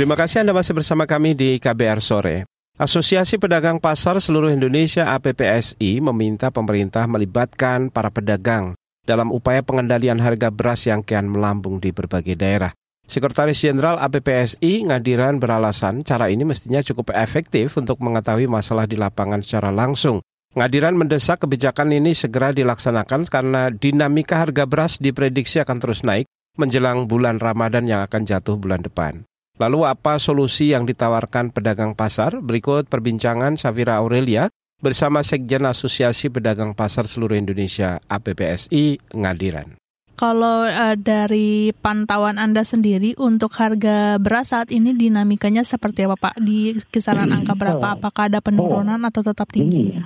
Terima 0.00 0.16
kasih 0.16 0.40
Anda 0.40 0.56
masih 0.56 0.72
bersama 0.72 1.04
kami 1.04 1.36
di 1.36 1.60
KBR 1.60 2.00
Sore. 2.00 2.48
Asosiasi 2.80 3.36
Pedagang 3.36 3.76
Pasar 3.76 4.16
Seluruh 4.16 4.48
Indonesia 4.48 5.12
APPSI 5.12 6.00
meminta 6.00 6.48
pemerintah 6.48 7.04
melibatkan 7.04 7.92
para 7.92 8.08
pedagang 8.08 8.72
dalam 9.04 9.28
upaya 9.28 9.60
pengendalian 9.60 10.16
harga 10.16 10.48
beras 10.48 10.88
yang 10.88 11.04
kian 11.04 11.28
melambung 11.28 11.84
di 11.84 11.92
berbagai 11.92 12.32
daerah. 12.32 12.72
Sekretaris 13.04 13.60
Jenderal 13.60 14.00
APPSI 14.00 14.88
Ngadiran 14.88 15.36
beralasan 15.36 16.00
cara 16.00 16.32
ini 16.32 16.48
mestinya 16.48 16.80
cukup 16.80 17.12
efektif 17.12 17.76
untuk 17.76 18.00
mengetahui 18.00 18.48
masalah 18.48 18.88
di 18.88 18.96
lapangan 18.96 19.44
secara 19.44 19.68
langsung. 19.68 20.24
Ngadiran 20.56 20.96
mendesak 20.96 21.44
kebijakan 21.44 21.92
ini 21.92 22.16
segera 22.16 22.56
dilaksanakan 22.56 23.28
karena 23.28 23.68
dinamika 23.68 24.40
harga 24.48 24.64
beras 24.64 24.96
diprediksi 24.96 25.60
akan 25.60 25.76
terus 25.76 26.00
naik 26.08 26.24
menjelang 26.56 27.04
bulan 27.04 27.36
Ramadan 27.36 27.84
yang 27.84 28.00
akan 28.00 28.24
jatuh 28.24 28.56
bulan 28.56 28.80
depan. 28.80 29.28
Lalu 29.60 29.84
apa 29.84 30.16
solusi 30.16 30.72
yang 30.72 30.88
ditawarkan 30.88 31.52
pedagang 31.52 31.92
pasar? 31.92 32.40
Berikut 32.40 32.88
perbincangan 32.88 33.60
Safira 33.60 34.00
Aurelia 34.00 34.48
bersama 34.80 35.20
Sekjen 35.20 35.68
Asosiasi 35.68 36.32
Pedagang 36.32 36.72
Pasar 36.72 37.04
Seluruh 37.04 37.36
Indonesia 37.36 38.00
APPSI 38.08 39.12
Ngadiran. 39.12 39.76
Kalau 40.16 40.64
uh, 40.64 40.96
dari 40.96 41.76
pantauan 41.76 42.40
Anda 42.40 42.64
sendiri 42.64 43.12
untuk 43.20 43.52
harga 43.60 44.16
beras 44.16 44.56
saat 44.56 44.72
ini 44.72 44.96
dinamikanya 44.96 45.60
seperti 45.60 46.08
apa 46.08 46.16
Pak? 46.16 46.40
Di 46.40 46.80
kisaran 46.88 47.28
hmm, 47.28 47.44
angka 47.44 47.52
berapa? 47.52 47.84
Oh. 47.84 47.94
Apakah 48.00 48.32
ada 48.32 48.40
penurunan 48.40 49.00
oh, 49.00 49.08
atau 49.12 49.20
tetap 49.20 49.48
tinggi? 49.52 49.92
Ini, 49.92 50.00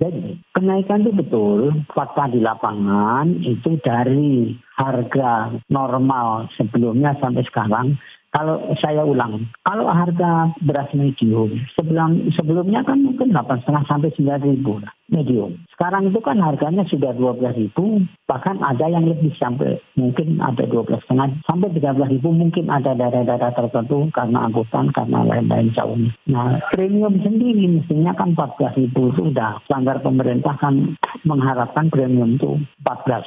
jadi 0.00 0.36
kenaikan 0.50 1.04
itu 1.04 1.12
betul 1.16 1.72
fakta 1.94 2.26
di 2.28 2.44
lapangan 2.44 3.28
itu 3.40 3.78
dari 3.80 4.56
harga 4.76 5.52
normal 5.70 6.50
sebelumnya 6.58 7.16
sampai 7.22 7.44
sekarang 7.46 7.96
kalau 8.36 8.60
saya 8.84 9.00
ulang, 9.00 9.48
kalau 9.64 9.88
harga 9.88 10.52
beras 10.60 10.92
medium 10.92 11.56
sebelum 11.72 12.28
sebelumnya 12.36 12.84
kan 12.84 13.00
mungkin 13.00 13.32
delapan 13.32 13.64
setengah 13.64 13.84
sampai 13.88 14.12
sembilan 14.12 14.44
ribu 14.44 14.76
lah 14.84 14.92
medium. 15.08 15.56
Sekarang 15.72 16.12
itu 16.12 16.20
kan 16.20 16.36
harganya 16.44 16.84
sudah 16.84 17.16
dua 17.16 17.32
belas 17.32 17.56
ribu, 17.56 18.04
bahkan 18.28 18.60
ada 18.60 18.92
yang 18.92 19.08
lebih 19.08 19.32
sampai 19.40 19.80
mungkin 19.96 20.36
ada 20.44 20.68
dua 20.68 20.84
belas 20.84 21.00
setengah 21.08 21.32
sampai 21.48 21.72
tiga 21.72 21.96
belas 21.96 22.12
ribu 22.12 22.28
mungkin 22.28 22.68
ada 22.68 22.92
daerah-daerah 22.92 23.56
tertentu 23.56 24.12
karena 24.12 24.44
angkutan 24.44 24.92
karena 24.92 25.24
lain-lain 25.24 25.72
jauh. 25.72 25.96
Nah 26.28 26.60
premium 26.76 27.16
sendiri 27.24 27.64
mestinya 27.72 28.12
kan 28.12 28.36
empat 28.36 28.60
belas 28.60 28.76
ribu 28.76 29.16
itu 29.16 29.32
sudah 29.32 29.64
standar 29.64 30.04
pemerintah 30.04 30.60
kan 30.60 30.92
mengharapkan 31.24 31.88
premium 31.88 32.36
itu 32.36 32.60
empat 32.84 32.98
belas. 33.08 33.24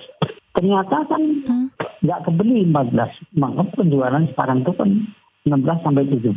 Ternyata 0.60 1.08
kan 1.08 1.24
hmm 1.24 1.69
nggak 2.04 2.24
kebeli 2.28 2.67
14. 2.72 3.36
Maka 3.36 3.62
penjualan 3.76 4.24
sekarang 4.32 4.63
itu 4.63 4.72
kan 4.76 4.89
16 5.48 5.84
sampai 5.84 6.04
17. 6.08 6.32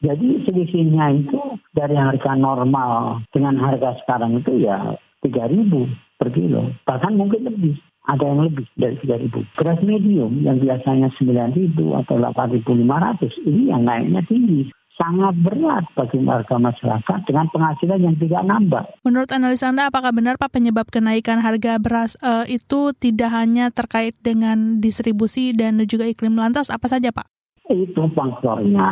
Jadi 0.00 0.28
selisihnya 0.48 1.12
itu 1.12 1.40
dari 1.76 1.92
harga 1.92 2.32
normal 2.38 3.20
dengan 3.34 3.60
harga 3.60 4.00
sekarang 4.00 4.40
itu 4.40 4.64
ya 4.64 4.96
3000 5.20 5.68
per 6.16 6.28
kilo. 6.32 6.72
Bahkan 6.86 7.12
mungkin 7.18 7.46
lebih. 7.46 7.76
Ada 8.08 8.26
yang 8.26 8.48
lebih 8.48 8.66
dari 8.80 8.96
3000. 9.06 9.44
Beras 9.60 9.78
medium 9.84 10.40
yang 10.40 10.56
biasanya 10.58 11.12
9000 11.20 12.00
atau 12.00 12.16
8500 12.16 13.44
ini 13.44 13.70
yang 13.70 13.84
naiknya 13.84 14.24
tinggi 14.24 14.72
sangat 15.00 15.34
berat 15.40 15.84
bagi 15.96 16.20
warga 16.20 16.60
masyarakat 16.60 17.18
dengan 17.24 17.48
penghasilan 17.48 18.00
yang 18.04 18.16
tidak 18.20 18.42
nambah. 18.44 18.84
Menurut 19.00 19.32
analisa 19.32 19.72
Anda, 19.72 19.88
apakah 19.88 20.12
benar 20.12 20.36
Pak 20.36 20.52
penyebab 20.52 20.92
kenaikan 20.92 21.40
harga 21.40 21.80
beras 21.80 22.20
uh, 22.20 22.44
itu 22.44 22.92
tidak 23.00 23.32
hanya 23.32 23.72
terkait 23.72 24.12
dengan 24.20 24.76
distribusi 24.84 25.56
dan 25.56 25.80
juga 25.88 26.04
iklim 26.04 26.36
lantas, 26.36 26.68
apa 26.68 26.84
saja 26.84 27.08
Pak? 27.08 27.39
Itu 27.70 28.02
faktornya 28.12 28.90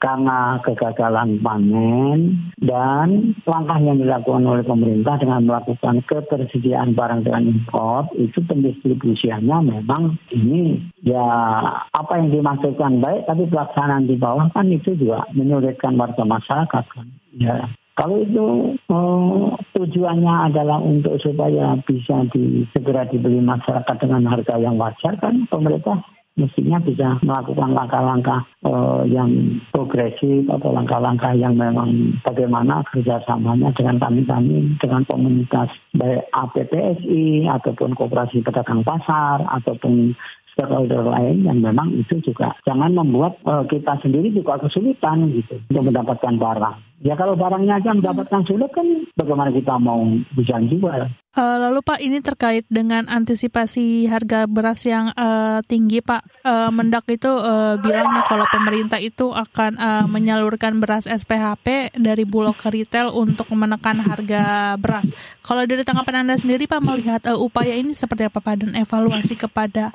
karena 0.00 0.56
kegagalan 0.64 1.38
panen 1.44 2.18
dan 2.58 3.36
langkah 3.44 3.78
yang 3.78 4.00
dilakukan 4.00 4.48
oleh 4.48 4.64
pemerintah 4.64 5.20
dengan 5.20 5.44
melakukan 5.44 6.00
ketersediaan 6.08 6.96
barang 6.96 7.28
dengan 7.28 7.52
impor 7.52 8.08
itu 8.16 8.40
pendistribusiannya 8.40 9.58
memang 9.68 10.16
ini. 10.32 10.80
Ya 11.04 11.24
apa 11.92 12.12
yang 12.16 12.32
dimaksudkan 12.32 13.04
baik 13.04 13.28
tapi 13.28 13.44
pelaksanaan 13.52 14.08
di 14.08 14.16
bawah 14.16 14.48
kan 14.56 14.72
itu 14.72 14.96
juga 14.96 15.28
menyulitkan 15.36 16.00
warga 16.00 16.24
masyarakat 16.24 16.84
kan. 16.88 17.06
Ya 17.36 17.68
kalau 17.94 18.26
itu 18.26 18.74
eh, 18.90 19.46
tujuannya 19.78 20.50
adalah 20.50 20.82
untuk 20.82 21.14
supaya 21.22 21.78
bisa 21.86 22.26
di, 22.34 22.66
segera 22.74 23.06
dibeli 23.06 23.38
masyarakat 23.38 23.96
dengan 24.02 24.26
harga 24.26 24.58
yang 24.58 24.74
wajar 24.74 25.14
kan 25.22 25.46
pemerintah 25.46 26.02
mestinya 26.34 26.82
bisa 26.82 27.18
melakukan 27.22 27.70
langkah-langkah 27.70 28.42
uh, 28.66 29.06
yang 29.06 29.62
progresif 29.70 30.50
atau 30.50 30.74
langkah-langkah 30.74 31.30
yang 31.38 31.54
memang 31.54 32.18
bagaimana 32.26 32.82
kerjasamanya 32.90 33.70
dengan 33.78 34.02
kami-kami, 34.02 34.74
dengan 34.82 35.06
komunitas 35.06 35.70
baik 35.94 36.26
APPSI 36.34 37.46
ataupun 37.46 37.94
Koperasi 37.94 38.42
Pedagang 38.42 38.82
Pasar 38.82 39.46
ataupun 39.46 40.18
stakeholder 40.54 41.02
lain 41.02 41.46
yang 41.46 41.58
memang 41.62 41.90
itu 41.98 42.22
juga 42.22 42.54
jangan 42.62 42.94
membuat 42.94 43.38
uh, 43.46 43.66
kita 43.66 43.98
sendiri 44.02 44.30
juga 44.30 44.62
kesulitan 44.62 45.30
gitu 45.34 45.58
untuk 45.70 45.90
mendapatkan 45.90 46.34
barang. 46.38 46.78
Ya 47.02 47.18
kalau 47.18 47.34
barangnya 47.34 47.82
aja 47.82 47.90
mendapatkan 47.90 48.46
sulit 48.46 48.70
kan 48.70 48.86
bagaimana 49.18 49.50
kita 49.50 49.74
mau 49.82 49.98
bisa 50.38 50.62
jual. 50.62 51.10
Uh, 51.34 51.58
lalu 51.58 51.82
Pak 51.82 51.98
ini 51.98 52.22
terkait 52.22 52.62
dengan 52.70 53.10
antisipasi 53.10 54.06
harga 54.06 54.46
beras 54.46 54.86
yang 54.86 55.10
uh, 55.18 55.58
tinggi 55.66 55.98
Pak. 55.98 56.22
Uh, 56.46 56.70
Mendak 56.70 57.10
itu 57.10 57.26
uh, 57.26 57.74
bilangnya 57.82 58.22
kalau 58.22 58.46
pemerintah 58.46 59.02
itu 59.02 59.34
akan 59.34 59.74
uh, 59.74 60.06
menyalurkan 60.06 60.78
beras 60.78 61.10
SPHP 61.10 61.98
dari 61.98 62.22
bulog 62.22 62.54
ke 62.54 62.70
retail 62.70 63.10
untuk 63.10 63.50
menekan 63.50 63.98
harga 63.98 64.78
beras. 64.78 65.10
Kalau 65.42 65.66
dari 65.66 65.82
tanggapan 65.82 66.22
Anda 66.22 66.38
sendiri 66.38 66.70
Pak 66.70 66.78
melihat 66.78 67.26
uh, 67.26 67.34
upaya 67.34 67.74
ini 67.74 67.90
seperti 67.98 68.30
apa 68.30 68.38
Pak 68.38 68.62
dan 68.62 68.72
evaluasi 68.78 69.34
kepada 69.34 69.90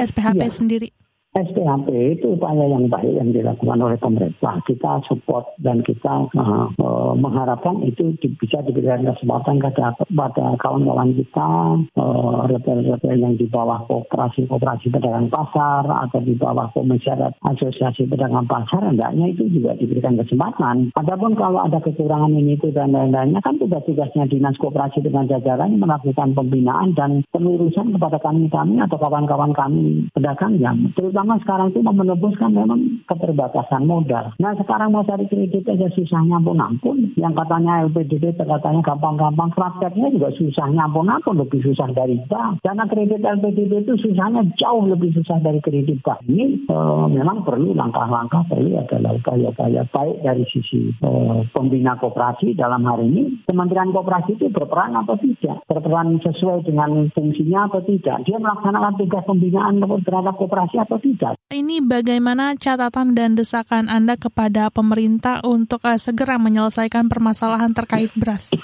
SPHP 0.00 0.40
ya. 0.40 0.48
sendiri? 0.48 0.88
SPHP 1.30 2.18
itu 2.18 2.34
upaya 2.34 2.66
yang 2.66 2.90
baik 2.90 3.06
yang 3.06 3.30
dilakukan 3.30 3.78
oleh 3.78 3.94
pemerintah. 4.02 4.58
Kita 4.66 4.98
support 5.06 5.54
dan 5.62 5.78
kita 5.86 6.26
uh, 6.34 7.14
mengharapkan 7.14 7.86
itu 7.86 8.18
bisa 8.34 8.58
diberikan 8.66 9.06
kesempatan 9.06 9.62
kepada, 9.62 9.94
pada 10.10 10.46
kawan-kawan 10.58 11.14
kita, 11.14 11.50
uh, 11.94 12.50
retail-retail 12.50 13.18
yang 13.22 13.38
di 13.38 13.46
bawah 13.46 13.86
kooperasi-kooperasi 13.86 14.90
pedagang 14.90 15.30
pasar 15.30 15.86
atau 15.86 16.18
di 16.18 16.34
bawah 16.34 16.66
komisariat 16.74 17.38
asosiasi 17.46 18.10
pedagang 18.10 18.50
pasar, 18.50 18.90
hendaknya 18.90 19.30
itu 19.30 19.46
juga 19.54 19.78
diberikan 19.78 20.18
kesempatan. 20.18 20.90
Adapun 20.98 21.38
kalau 21.38 21.62
ada 21.62 21.78
kekurangan 21.78 22.34
ini 22.34 22.58
itu 22.58 22.74
dan 22.74 22.90
lain-lainnya 22.90 23.38
kan 23.38 23.54
tugas-tugasnya 23.54 24.26
dinas 24.26 24.58
kooperasi 24.58 24.98
dengan 24.98 25.30
jajaran 25.30 25.78
melakukan 25.78 26.34
pembinaan 26.34 26.90
dan 26.98 27.22
pelurusan 27.30 27.94
kepada 27.94 28.18
kami-kami 28.18 28.82
atau 28.82 28.98
kawan-kawan 28.98 29.54
kami 29.54 30.10
pedagang 30.10 30.58
yang 30.58 30.90
terutama 30.98 31.19
terutama 31.20 31.36
sekarang 31.44 31.68
itu 31.68 31.84
menebus 31.84 32.34
kan 32.40 32.48
memang 32.48 33.04
keterbatasan 33.04 33.84
modal. 33.84 34.32
Nah 34.40 34.56
sekarang 34.56 34.96
mau 34.96 35.04
cari 35.04 35.28
kredit 35.28 35.68
aja 35.68 35.92
susahnya 35.92 36.40
pun 36.40 36.56
ampun. 36.56 37.12
Yang 37.20 37.44
katanya 37.44 37.84
LPDP 37.84 38.40
katanya 38.40 38.80
gampang-gampang, 38.80 39.52
prakteknya 39.52 40.16
juga 40.16 40.32
susahnya 40.32 40.88
pun 40.88 41.12
ampun, 41.12 41.36
lebih 41.36 41.60
susah 41.60 41.92
dari 41.92 42.16
bank. 42.24 42.64
Karena 42.64 42.88
kredit 42.88 43.20
LPDP 43.20 43.84
itu 43.84 44.00
susahnya 44.00 44.48
jauh 44.56 44.88
lebih 44.88 45.12
susah 45.12 45.44
dari 45.44 45.60
kredit 45.60 46.00
bank. 46.00 46.24
Ini 46.24 46.72
uh, 46.72 47.04
memang 47.12 47.44
perlu 47.44 47.76
langkah-langkah, 47.76 48.48
perlu 48.48 48.80
adalah 48.80 49.20
upaya-upaya 49.20 49.84
baik 49.92 50.24
dari 50.24 50.48
sisi 50.48 50.88
uh, 51.04 51.44
pembina 51.52 52.00
koperasi 52.00 52.56
dalam 52.56 52.80
hari 52.88 53.12
ini. 53.12 53.44
Kementerian 53.44 53.92
Koperasi 53.92 54.40
itu 54.40 54.48
berperan 54.48 54.96
atau 54.96 55.20
tidak? 55.20 55.68
Berperan 55.68 56.16
sesuai 56.24 56.64
dengan 56.64 57.12
fungsinya 57.12 57.68
atau 57.68 57.84
tidak? 57.84 58.24
Dia 58.24 58.40
melaksanakan 58.40 58.96
tugas 58.96 59.26
pembinaan 59.28 59.84
terhadap 60.00 60.40
koperasi 60.40 60.80
atau 60.80 60.96
tidak? 60.96 61.09
Ini 61.50 61.82
bagaimana 61.82 62.54
catatan 62.54 63.14
dan 63.18 63.34
desakan 63.34 63.90
Anda 63.90 64.14
kepada 64.14 64.70
pemerintah 64.70 65.42
untuk 65.42 65.82
uh, 65.82 65.98
segera 65.98 66.38
menyelesaikan 66.38 67.10
permasalahan 67.10 67.74
terkait 67.74 68.14
beras? 68.14 68.54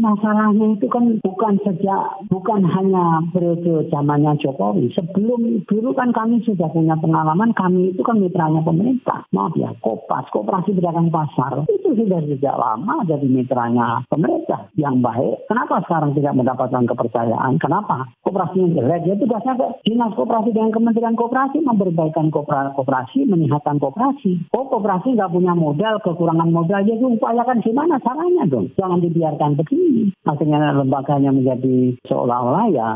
Masalahnya 0.00 0.80
itu 0.80 0.88
kan 0.88 1.20
bukan 1.20 1.60
sejak 1.60 2.24
bukan 2.32 2.64
hanya 2.64 3.20
periode 3.36 3.84
zamannya 3.92 4.32
Jokowi. 4.40 4.88
Sebelum 4.96 5.60
dulu 5.68 5.92
kan 5.92 6.08
kami 6.16 6.40
sudah 6.40 6.72
punya 6.72 6.96
pengalaman. 6.96 7.52
Kami 7.52 7.92
itu 7.92 8.00
kan 8.00 8.16
mitranya 8.16 8.64
pemerintah. 8.64 9.28
Maaf 9.36 9.52
ya, 9.60 9.76
Kopas, 9.84 10.24
Koperasi 10.32 10.72
Pedagang 10.72 11.12
Pasar 11.12 11.68
itu 11.68 11.92
sudah 11.92 12.24
sejak 12.24 12.56
lama 12.56 13.04
jadi 13.04 13.28
mitranya 13.28 14.00
pemerintah 14.08 14.72
yang 14.80 15.04
baik. 15.04 15.44
Kenapa 15.52 15.84
sekarang 15.84 16.16
tidak 16.16 16.32
mendapatkan 16.32 16.84
kepercayaan? 16.88 17.60
Kenapa? 17.60 18.08
Koperasinya 18.24 18.80
jelek. 18.80 19.04
Ya 19.04 19.14
tugasnya 19.20 19.52
ke 19.60 19.66
dinas 19.84 20.16
koperasi 20.16 20.56
dengan 20.56 20.72
Kementerian 20.72 21.12
Koperasi 21.12 21.60
memperbaikan 21.60 22.32
koperasi, 22.32 23.28
menyehatkan 23.28 23.76
koperasi. 23.76 24.48
Oh 24.56 24.64
koperasi 24.64 25.12
nggak 25.12 25.28
punya 25.28 25.52
modal, 25.52 26.00
kekurangan 26.00 26.48
modal, 26.48 26.80
jadi 26.88 27.04
upayakan 27.04 27.60
gimana 27.60 28.00
caranya 28.00 28.48
dong? 28.48 28.72
Jangan 28.80 29.04
dibiarkan 29.04 29.60
begini. 29.60 29.89
Akhirnya 30.26 30.76
lembaganya 30.76 31.30
menjadi 31.32 31.96
seolah-olah 32.06 32.66
ya 32.70 32.88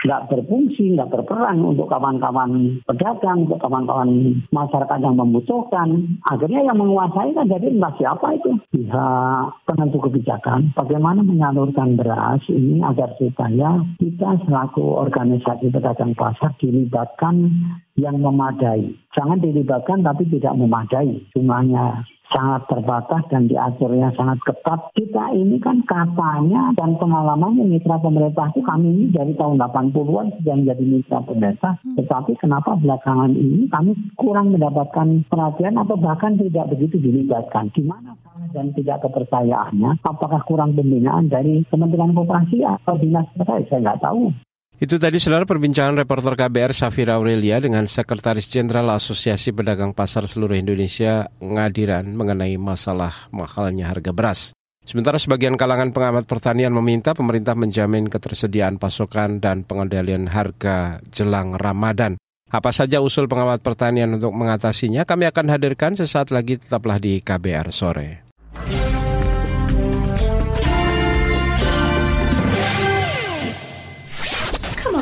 nggak 0.00 0.32
berfungsi, 0.32 0.96
nggak 0.96 1.12
berperan 1.12 1.60
untuk 1.60 1.92
kawan-kawan 1.92 2.80
pedagang, 2.88 3.44
untuk 3.44 3.60
kawan-kawan 3.60 4.40
masyarakat 4.48 4.98
yang 5.04 5.16
membutuhkan. 5.16 6.16
Akhirnya 6.32 6.72
yang 6.72 6.78
menguasai 6.80 7.36
kan 7.36 7.46
jadi 7.48 7.68
entah 7.68 7.92
siapa 8.00 8.26
itu. 8.40 8.56
Pihak 8.72 9.44
penentu 9.68 9.98
kebijakan, 10.08 10.72
bagaimana 10.72 11.20
menyalurkan 11.20 12.00
beras 12.00 12.40
ini 12.48 12.80
agar 12.80 13.12
supaya 13.20 13.84
kita 14.00 14.40
selaku 14.48 14.84
organisasi 15.04 15.68
pedagang 15.68 16.16
pasar 16.16 16.56
dilibatkan 16.56 17.52
yang 18.00 18.16
memadai. 18.24 18.96
Jangan 19.12 19.42
dilibatkan 19.44 20.00
tapi 20.00 20.24
tidak 20.32 20.56
memadai 20.56 21.20
jumlahnya 21.36 22.08
sangat 22.30 22.62
terbatas 22.70 23.22
dan 23.28 23.50
diaturnya 23.50 24.14
sangat 24.14 24.38
ketat. 24.46 24.80
Kita 24.94 25.34
ini 25.34 25.58
kan 25.58 25.82
katanya 25.84 26.70
dan 26.78 26.96
pengalamannya 26.96 27.66
mitra 27.66 27.98
pemerintah 27.98 28.50
itu 28.54 28.62
kami 28.62 28.88
ini 28.90 29.04
dari 29.10 29.34
tahun 29.34 29.58
80-an 29.58 30.26
sudah 30.40 30.54
menjadi 30.56 30.84
mitra 30.86 31.18
pemerintah. 31.26 31.72
Hmm. 31.82 31.96
Tetapi 31.98 32.32
kenapa 32.38 32.78
belakangan 32.78 33.34
ini 33.34 33.66
kami 33.68 33.92
kurang 34.16 34.54
mendapatkan 34.54 35.26
perhatian 35.26 35.74
atau 35.76 35.96
bahkan 35.98 36.38
tidak 36.38 36.70
begitu 36.70 36.96
dilibatkan. 37.02 37.68
Di 37.74 37.82
mana 37.82 38.14
dan 38.50 38.74
tidak 38.74 39.04
kepercayaannya? 39.06 40.00
Apakah 40.02 40.42
kurang 40.46 40.74
pembinaan 40.74 41.30
dari 41.30 41.62
Kementerian 41.68 42.16
Koperasi 42.16 42.64
atau 42.64 42.98
dinas 42.98 43.28
terkait? 43.36 43.68
Saya 43.68 43.84
nggak 43.84 44.02
tahu. 44.02 44.49
Itu 44.80 44.96
tadi 44.96 45.20
saudara 45.20 45.44
perbincangan 45.44 45.92
reporter 45.92 46.40
KBR 46.40 46.72
Safira 46.72 47.20
Aurelia 47.20 47.60
dengan 47.60 47.84
Sekretaris 47.84 48.48
Jenderal 48.48 48.88
Asosiasi 48.88 49.52
Pedagang 49.52 49.92
Pasar 49.92 50.24
Seluruh 50.24 50.56
Indonesia 50.56 51.28
Ngadiran 51.36 52.08
mengenai 52.16 52.56
masalah 52.56 53.28
mahalnya 53.28 53.92
harga 53.92 54.08
beras. 54.16 54.56
Sementara 54.80 55.20
sebagian 55.20 55.60
kalangan 55.60 55.92
pengamat 55.92 56.24
pertanian 56.24 56.72
meminta 56.72 57.12
pemerintah 57.12 57.52
menjamin 57.52 58.08
ketersediaan 58.08 58.80
pasokan 58.80 59.36
dan 59.36 59.68
pengendalian 59.68 60.24
harga 60.32 61.04
jelang 61.12 61.52
Ramadan. 61.60 62.16
Apa 62.48 62.72
saja 62.72 63.04
usul 63.04 63.28
pengamat 63.28 63.60
pertanian 63.60 64.16
untuk 64.16 64.32
mengatasinya 64.32 65.04
kami 65.04 65.28
akan 65.28 65.60
hadirkan 65.60 65.92
sesaat 65.92 66.32
lagi 66.32 66.56
tetaplah 66.56 66.96
di 66.96 67.20
KBR 67.20 67.68
sore. 67.68 68.29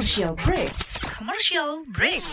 Commercial 0.08 0.40
break. 0.40 0.72
Commercial 1.20 1.70
break. 1.92 2.24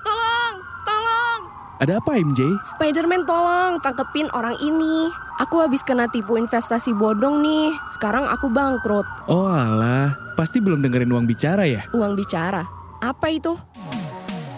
Tolong, 0.00 0.54
tolong. 0.88 1.40
Ada 1.84 2.00
apa 2.00 2.16
MJ? 2.16 2.40
Spiderman 2.72 3.28
tolong 3.28 3.76
tangkepin 3.84 4.32
orang 4.32 4.56
ini. 4.64 5.12
Aku 5.36 5.60
habis 5.60 5.84
kena 5.84 6.08
tipu 6.08 6.40
investasi 6.40 6.96
bodong 6.96 7.44
nih. 7.44 7.76
Sekarang 7.92 8.24
aku 8.24 8.48
bangkrut. 8.48 9.04
Oh 9.28 9.52
alah, 9.52 10.16
pasti 10.40 10.56
belum 10.56 10.80
dengerin 10.80 11.12
uang 11.12 11.28
bicara 11.28 11.68
ya? 11.68 11.84
Uang 11.92 12.16
bicara? 12.16 12.64
Apa 13.04 13.28
itu? 13.28 13.52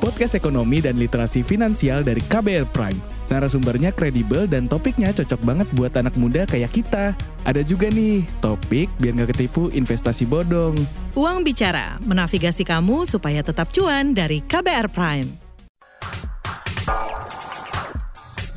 Podcast 0.01 0.35
ekonomi 0.35 0.81
dan 0.81 0.97
literasi 0.97 1.45
finansial 1.45 2.01
dari 2.01 2.25
KBR 2.25 2.67
Prime 2.73 3.21
Narasumbernya 3.31 3.95
kredibel 3.95 4.51
dan 4.51 4.67
topiknya 4.67 5.15
cocok 5.15 5.41
banget 5.47 5.69
buat 5.79 5.95
anak 5.95 6.19
muda 6.19 6.43
kayak 6.51 6.75
kita. 6.75 7.15
Ada 7.47 7.63
juga 7.63 7.87
nih, 7.87 8.27
topik 8.43 8.91
biar 8.99 9.15
nggak 9.17 9.31
ketipu 9.39 9.71
investasi 9.71 10.27
bodong. 10.27 10.75
Uang 11.15 11.47
Bicara, 11.47 11.97
menavigasi 12.05 12.67
kamu 12.67 13.07
supaya 13.07 13.41
tetap 13.41 13.71
cuan 13.71 14.13
dari 14.13 14.43
KBR 14.43 14.91
Prime. 14.91 15.31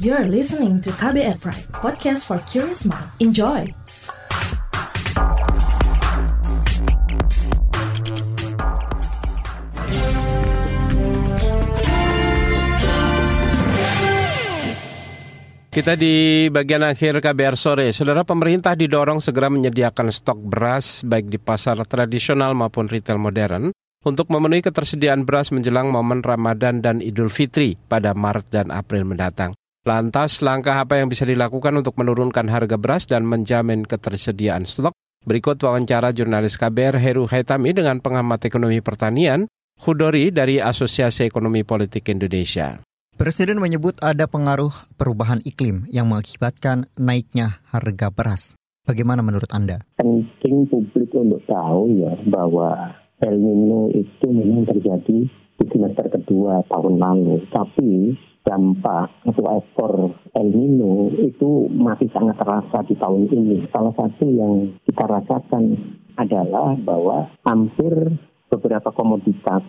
You're 0.02 0.28
listening 0.28 0.84
to 0.84 0.92
KBR 0.92 1.40
Prime, 1.40 1.64
podcast 1.80 2.28
for 2.28 2.42
curious 2.50 2.84
mind. 2.84 3.08
Enjoy! 3.24 3.83
Kita 15.74 15.98
di 15.98 16.46
bagian 16.54 16.86
akhir 16.86 17.18
KBR 17.18 17.58
sore, 17.58 17.90
saudara 17.98 18.22
pemerintah 18.22 18.78
didorong 18.78 19.18
segera 19.18 19.50
menyediakan 19.50 20.14
stok 20.14 20.38
beras 20.46 21.02
baik 21.02 21.34
di 21.34 21.42
pasar 21.42 21.82
tradisional 21.90 22.54
maupun 22.54 22.86
retail 22.86 23.18
modern 23.18 23.74
untuk 24.06 24.30
memenuhi 24.30 24.62
ketersediaan 24.62 25.26
beras 25.26 25.50
menjelang 25.50 25.90
momen 25.90 26.22
Ramadan 26.22 26.78
dan 26.86 27.02
Idul 27.02 27.34
Fitri 27.34 27.74
pada 27.90 28.14
Maret 28.14 28.54
dan 28.54 28.70
April 28.70 29.02
mendatang. 29.10 29.58
Lantas, 29.82 30.46
langkah 30.46 30.78
apa 30.78 31.02
yang 31.02 31.10
bisa 31.10 31.26
dilakukan 31.26 31.74
untuk 31.74 31.98
menurunkan 31.98 32.54
harga 32.54 32.78
beras 32.78 33.10
dan 33.10 33.26
menjamin 33.26 33.82
ketersediaan 33.90 34.70
stok? 34.70 34.94
Berikut 35.26 35.58
wawancara 35.58 36.14
jurnalis 36.14 36.54
KBR 36.54 37.02
Heru 37.02 37.26
Haitami 37.26 37.74
dengan 37.74 37.98
pengamat 37.98 38.46
ekonomi 38.46 38.78
pertanian, 38.86 39.50
Hudori 39.82 40.30
dari 40.30 40.62
Asosiasi 40.62 41.26
Ekonomi 41.26 41.66
Politik 41.66 42.14
Indonesia. 42.14 42.78
Presiden 43.14 43.62
menyebut 43.62 43.94
ada 44.02 44.26
pengaruh 44.26 44.74
perubahan 44.98 45.38
iklim 45.46 45.86
yang 45.94 46.10
mengakibatkan 46.10 46.90
naiknya 46.98 47.62
harga 47.70 48.10
beras. 48.10 48.58
Bagaimana 48.90 49.22
menurut 49.22 49.54
Anda? 49.54 49.86
Penting 50.02 50.66
publik 50.66 51.14
untuk 51.14 51.46
tahu 51.46 51.94
ya 51.94 52.18
bahwa 52.26 52.98
El 53.22 53.38
Nino 53.38 53.94
itu 53.94 54.26
memang 54.34 54.66
terjadi 54.66 55.30
di 55.30 55.66
semester 55.70 56.10
kedua 56.10 56.66
tahun 56.66 56.98
lalu. 56.98 57.46
Tapi 57.54 58.18
dampak 58.42 59.14
atau 59.30 59.62
ekor 59.62 59.94
El 60.34 60.50
Nino 60.50 61.14
itu 61.14 61.70
masih 61.70 62.10
sangat 62.18 62.42
terasa 62.42 62.82
di 62.90 62.98
tahun 62.98 63.30
ini. 63.30 63.70
Salah 63.70 63.94
satu 63.94 64.26
yang 64.26 64.74
kita 64.90 65.06
rasakan 65.06 65.78
adalah 66.18 66.74
bahwa 66.82 67.30
hampir 67.46 67.94
beberapa 68.50 68.90
komoditas 68.90 69.62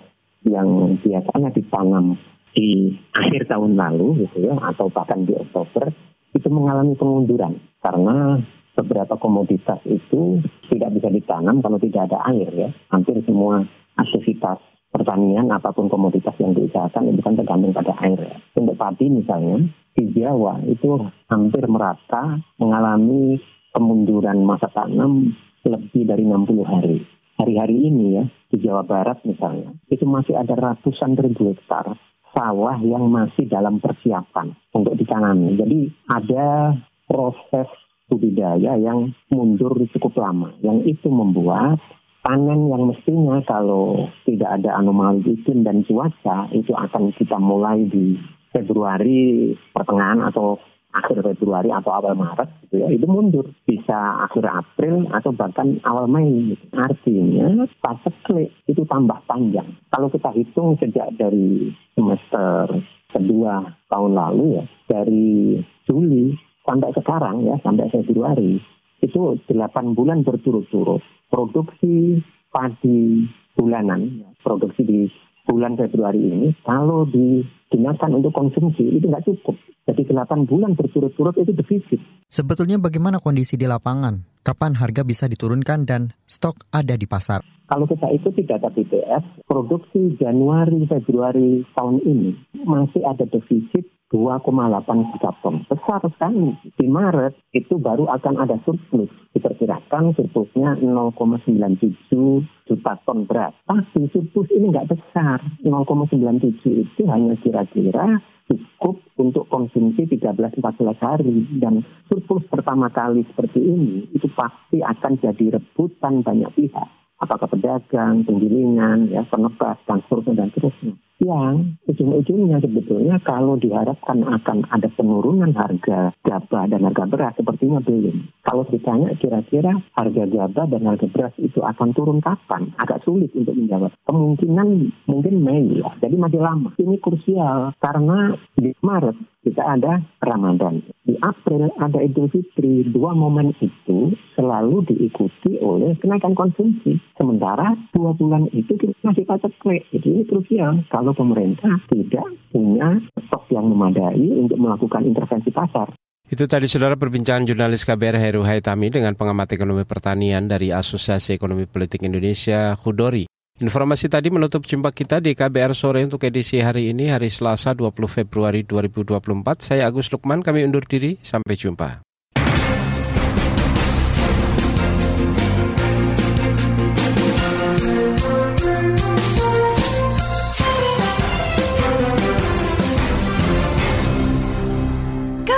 yang 0.48 0.96
biasanya 1.04 1.52
ditanam 1.52 2.16
di 2.54 2.94
akhir 3.10 3.50
tahun 3.50 3.74
lalu 3.74 4.24
gitu 4.24 4.48
ya 4.48 4.54
atau 4.62 4.86
bahkan 4.88 5.26
di 5.26 5.34
Oktober 5.34 5.90
itu 6.34 6.48
mengalami 6.50 6.94
pengunduran 6.94 7.58
karena 7.82 8.38
beberapa 8.74 9.14
komoditas 9.18 9.78
itu 9.86 10.42
tidak 10.70 10.90
bisa 10.98 11.08
ditanam 11.10 11.62
kalau 11.62 11.78
tidak 11.78 12.10
ada 12.10 12.18
air 12.34 12.50
ya. 12.50 12.70
Hampir 12.90 13.22
semua 13.22 13.62
aktivitas 13.94 14.58
pertanian 14.90 15.50
apa 15.50 15.70
pun 15.74 15.90
komoditas 15.90 16.34
yang 16.38 16.54
diusahakan 16.54 17.10
itu 17.14 17.22
kan 17.22 17.34
tergantung 17.38 17.74
pada 17.74 17.94
air 18.02 18.18
ya. 18.18 18.36
Untuk 18.58 18.74
padi 18.74 19.10
misalnya 19.10 19.62
di 19.94 20.10
Jawa 20.10 20.62
itu 20.66 20.98
hampir 21.30 21.66
merata 21.70 22.38
mengalami 22.58 23.38
kemunduran 23.74 24.42
masa 24.42 24.70
tanam 24.70 25.34
lebih 25.66 26.02
dari 26.06 26.22
60 26.26 26.66
hari. 26.66 26.98
Hari-hari 27.34 27.90
ini 27.90 28.06
ya 28.18 28.24
di 28.50 28.62
Jawa 28.62 28.86
Barat 28.86 29.22
misalnya 29.26 29.74
itu 29.90 30.06
masih 30.06 30.38
ada 30.38 30.54
ratusan 30.54 31.18
ribu 31.18 31.50
hektar 31.50 31.98
sawah 32.35 32.77
yang 32.83 33.07
masih 33.09 33.47
dalam 33.47 33.79
persiapan 33.79 34.53
untuk 34.75 34.99
ditanami. 34.99 35.55
Jadi 35.55 35.81
ada 36.11 36.75
proses 37.07 37.70
budidaya 38.11 38.77
yang 38.77 39.14
mundur 39.31 39.73
cukup 39.94 40.18
lama. 40.18 40.53
Yang 40.61 40.99
itu 40.99 41.09
membuat 41.09 41.79
panen 42.27 42.68
yang 42.68 42.90
mestinya 42.90 43.38
kalau 43.47 44.11
tidak 44.27 44.61
ada 44.61 44.77
anomali 44.77 45.23
iklim 45.38 45.62
dan 45.62 45.87
cuaca 45.87 46.51
itu 46.53 46.73
akan 46.75 47.14
kita 47.16 47.37
mulai 47.38 47.85
di 47.87 48.18
Februari 48.55 49.53
pertengahan 49.75 50.25
atau 50.31 50.59
akhir 50.94 51.26
Februari 51.35 51.74
atau 51.74 51.90
awal 51.90 52.14
Maret 52.14 52.48
gitu 52.66 52.80
ya 52.80 52.88
itu 52.88 53.07
mundur. 53.11 53.50
Bisa 53.66 54.24
akhir 54.30 54.46
April 54.46 55.11
atau 55.11 55.35
bahkan 55.35 55.83
awal 55.83 56.07
Mei. 56.07 56.54
Gitu. 56.54 56.64
artinya 56.74 57.66
fase 57.83 58.54
itu 58.70 58.83
tambah 58.87 59.18
panjang. 59.26 59.66
Kalau 59.90 60.09
kita 60.09 60.30
hitung 60.33 60.78
sejak 60.78 61.11
dari 61.18 61.74
semester 61.98 62.83
kedua 63.11 63.74
tahun 63.90 64.12
lalu 64.14 64.62
ya 64.62 64.64
dari 64.90 65.59
Juli 65.87 66.35
sampai 66.66 66.90
sekarang 66.94 67.46
ya 67.46 67.59
sampai 67.62 67.90
Februari 67.90 68.59
itu 69.02 69.37
8 69.50 69.98
bulan 69.98 70.24
berturut-turut. 70.24 71.02
Produksi 71.28 72.22
padi 72.54 73.26
bulanan 73.54 74.22
produksi 74.42 74.83
di 74.85 75.00
bulan 75.44 75.76
Februari 75.76 76.20
ini 76.20 76.48
kalau 76.64 77.04
digunakan 77.09 78.11
untuk 78.12 78.33
konsumsi 78.33 78.83
itu 78.96 79.07
nggak 79.09 79.24
cukup 79.28 79.57
jadi 79.85 80.00
8 80.09 80.48
bulan 80.48 80.72
berturut-turut 80.72 81.37
itu 81.37 81.52
defisit. 81.52 82.00
Sebetulnya 82.33 82.80
bagaimana 82.80 83.20
kondisi 83.20 83.61
di 83.61 83.68
lapangan? 83.68 84.24
Kapan 84.40 84.80
harga 84.80 85.04
bisa 85.04 85.28
diturunkan 85.28 85.85
dan 85.85 86.16
stok 86.24 86.64
ada 86.72 86.96
di 86.96 87.04
pasar? 87.04 87.44
Kalau 87.64 87.88
kita 87.88 88.12
ikuti 88.12 88.44
data 88.44 88.68
BPS, 88.68 89.44
produksi 89.48 90.16
Januari 90.20 90.85
Februari 90.85 91.64
tahun 91.72 92.00
ini 92.04 92.33
masih 92.64 93.04
ada 93.04 93.24
defisit 93.28 93.88
2,8 94.14 95.11
juta 95.11 95.31
ton. 95.42 95.66
Besar 95.66 95.98
sekali. 96.07 96.55
Di 96.79 96.87
Maret 96.87 97.35
itu 97.50 97.83
baru 97.83 98.07
akan 98.07 98.46
ada 98.46 98.55
surplus. 98.62 99.11
Diperkirakan 99.35 100.14
surplusnya 100.14 100.79
0,97 100.79 102.46
juta 102.70 102.92
ton 103.03 103.27
beras. 103.27 103.59
Tapi 103.66 104.07
surplus 104.14 104.46
ini 104.55 104.70
nggak 104.70 104.94
besar. 104.94 105.42
0,97 105.66 106.62
itu 106.62 107.03
hanya 107.11 107.35
kira-kira 107.42 108.22
cukup 108.46 109.03
untuk 109.18 109.50
konsumsi 109.50 110.07
13-14 110.07 110.62
hari 111.00 111.48
dan 111.59 111.83
surplus 112.07 112.46
pertama 112.46 112.92
kali 112.92 113.24
seperti 113.33 113.57
ini 113.57 114.05
itu 114.12 114.29
pasti 114.37 114.85
akan 114.85 115.16
jadi 115.16 115.57
rebutan 115.57 116.20
banyak 116.20 116.53
pihak 116.53 116.88
apakah 117.24 117.48
pedagang, 117.48 118.20
penggilingan, 118.29 119.09
ya, 119.09 119.24
penekas, 119.33 119.81
dan 119.88 120.05
dan 120.37 120.53
seterusnya 120.53 120.92
yang 121.24 121.80
ujung-ujungnya 121.88 122.60
sebetulnya 122.60 123.16
kalau 123.24 123.56
diharapkan 123.56 124.20
akan 124.20 124.68
ada 124.68 124.88
penurunan 124.92 125.56
harga 125.56 126.12
gabah 126.20 126.64
dan 126.68 126.84
harga 126.84 127.04
beras 127.08 127.34
sepertinya 127.40 127.80
belum. 127.80 128.28
Kalau 128.44 128.68
ditanya 128.68 129.16
kira-kira 129.16 129.72
harga 129.96 130.24
gabah 130.28 130.66
dan 130.68 130.85
harga 130.85 131.09
beras 131.09 131.35
itu 131.40 131.64
akan 131.64 131.96
turun 131.96 132.20
kapan? 132.20 132.76
Agak 132.76 133.00
sulit 133.09 133.33
untuk 133.33 133.57
menjawab. 133.57 133.96
Kemungkinan 134.04 134.68
mungkin 135.09 135.35
Mei 135.40 135.80
ya, 135.80 135.88
jadi 136.04 136.12
masih 136.20 136.44
lama. 136.44 136.76
Ini 136.76 137.00
krusial 137.00 137.72
karena 137.80 138.37
di 138.61 138.76
Maret 138.85 139.16
kita 139.48 139.64
ada 139.64 140.04
Ramadan. 140.20 140.85
Di 141.04 141.16
April 141.24 141.72
ada 141.80 142.00
Idul 142.04 142.28
Fitri. 142.28 142.85
Dua 142.88 143.16
momen 143.16 143.57
itu 143.64 144.12
selalu 144.37 144.92
diikuti 144.92 145.57
oleh 145.64 145.96
kenaikan 146.00 146.37
konsumsi. 146.37 147.00
Sementara 147.16 147.72
dua 147.96 148.12
bulan 148.12 148.52
itu 148.52 148.76
kita 148.76 148.92
masih 149.04 149.24
paceklik. 149.24 149.88
Jadi 149.88 150.20
ini 150.20 150.22
krusial 150.28 150.85
kalau 150.92 151.16
pemerintah 151.16 151.80
tidak 151.88 152.28
punya 152.52 153.00
stok 153.24 153.48
yang 153.52 153.72
memadai 153.72 154.28
untuk 154.37 154.61
melakukan 154.61 155.09
intervensi 155.09 155.48
pasar. 155.48 155.88
Itu 156.24 156.48
tadi 156.48 156.64
saudara 156.64 156.96
perbincangan 156.96 157.44
jurnalis 157.44 157.84
KBR 157.84 158.16
Heru 158.16 158.42
Haitami 158.48 158.88
dengan 158.88 159.12
pengamat 159.12 159.52
ekonomi 159.52 159.84
pertanian 159.84 160.48
dari 160.48 160.72
Asosiasi 160.72 161.37
Ekonomi 161.37 161.68
Politik 161.68 162.00
Indonesia, 162.00 162.72
Hudori. 162.80 163.28
Informasi 163.60 164.10
tadi 164.10 164.34
menutup 164.34 164.64
jumpa 164.66 164.90
kita 164.90 165.22
di 165.22 165.37
KBR 165.37 165.76
sore 165.78 166.02
untuk 166.02 166.24
edisi 166.26 166.58
hari 166.58 166.90
ini, 166.90 167.12
hari 167.12 167.30
Selasa 167.30 167.70
20 167.70 167.94
Februari 168.10 168.66
2024. 168.66 169.62
Saya 169.62 169.87
Agus 169.87 170.10
Lukman, 170.10 170.42
kami 170.42 170.64
undur 170.66 170.82
diri. 170.82 171.20
Sampai 171.22 171.54
jumpa. 171.54 172.03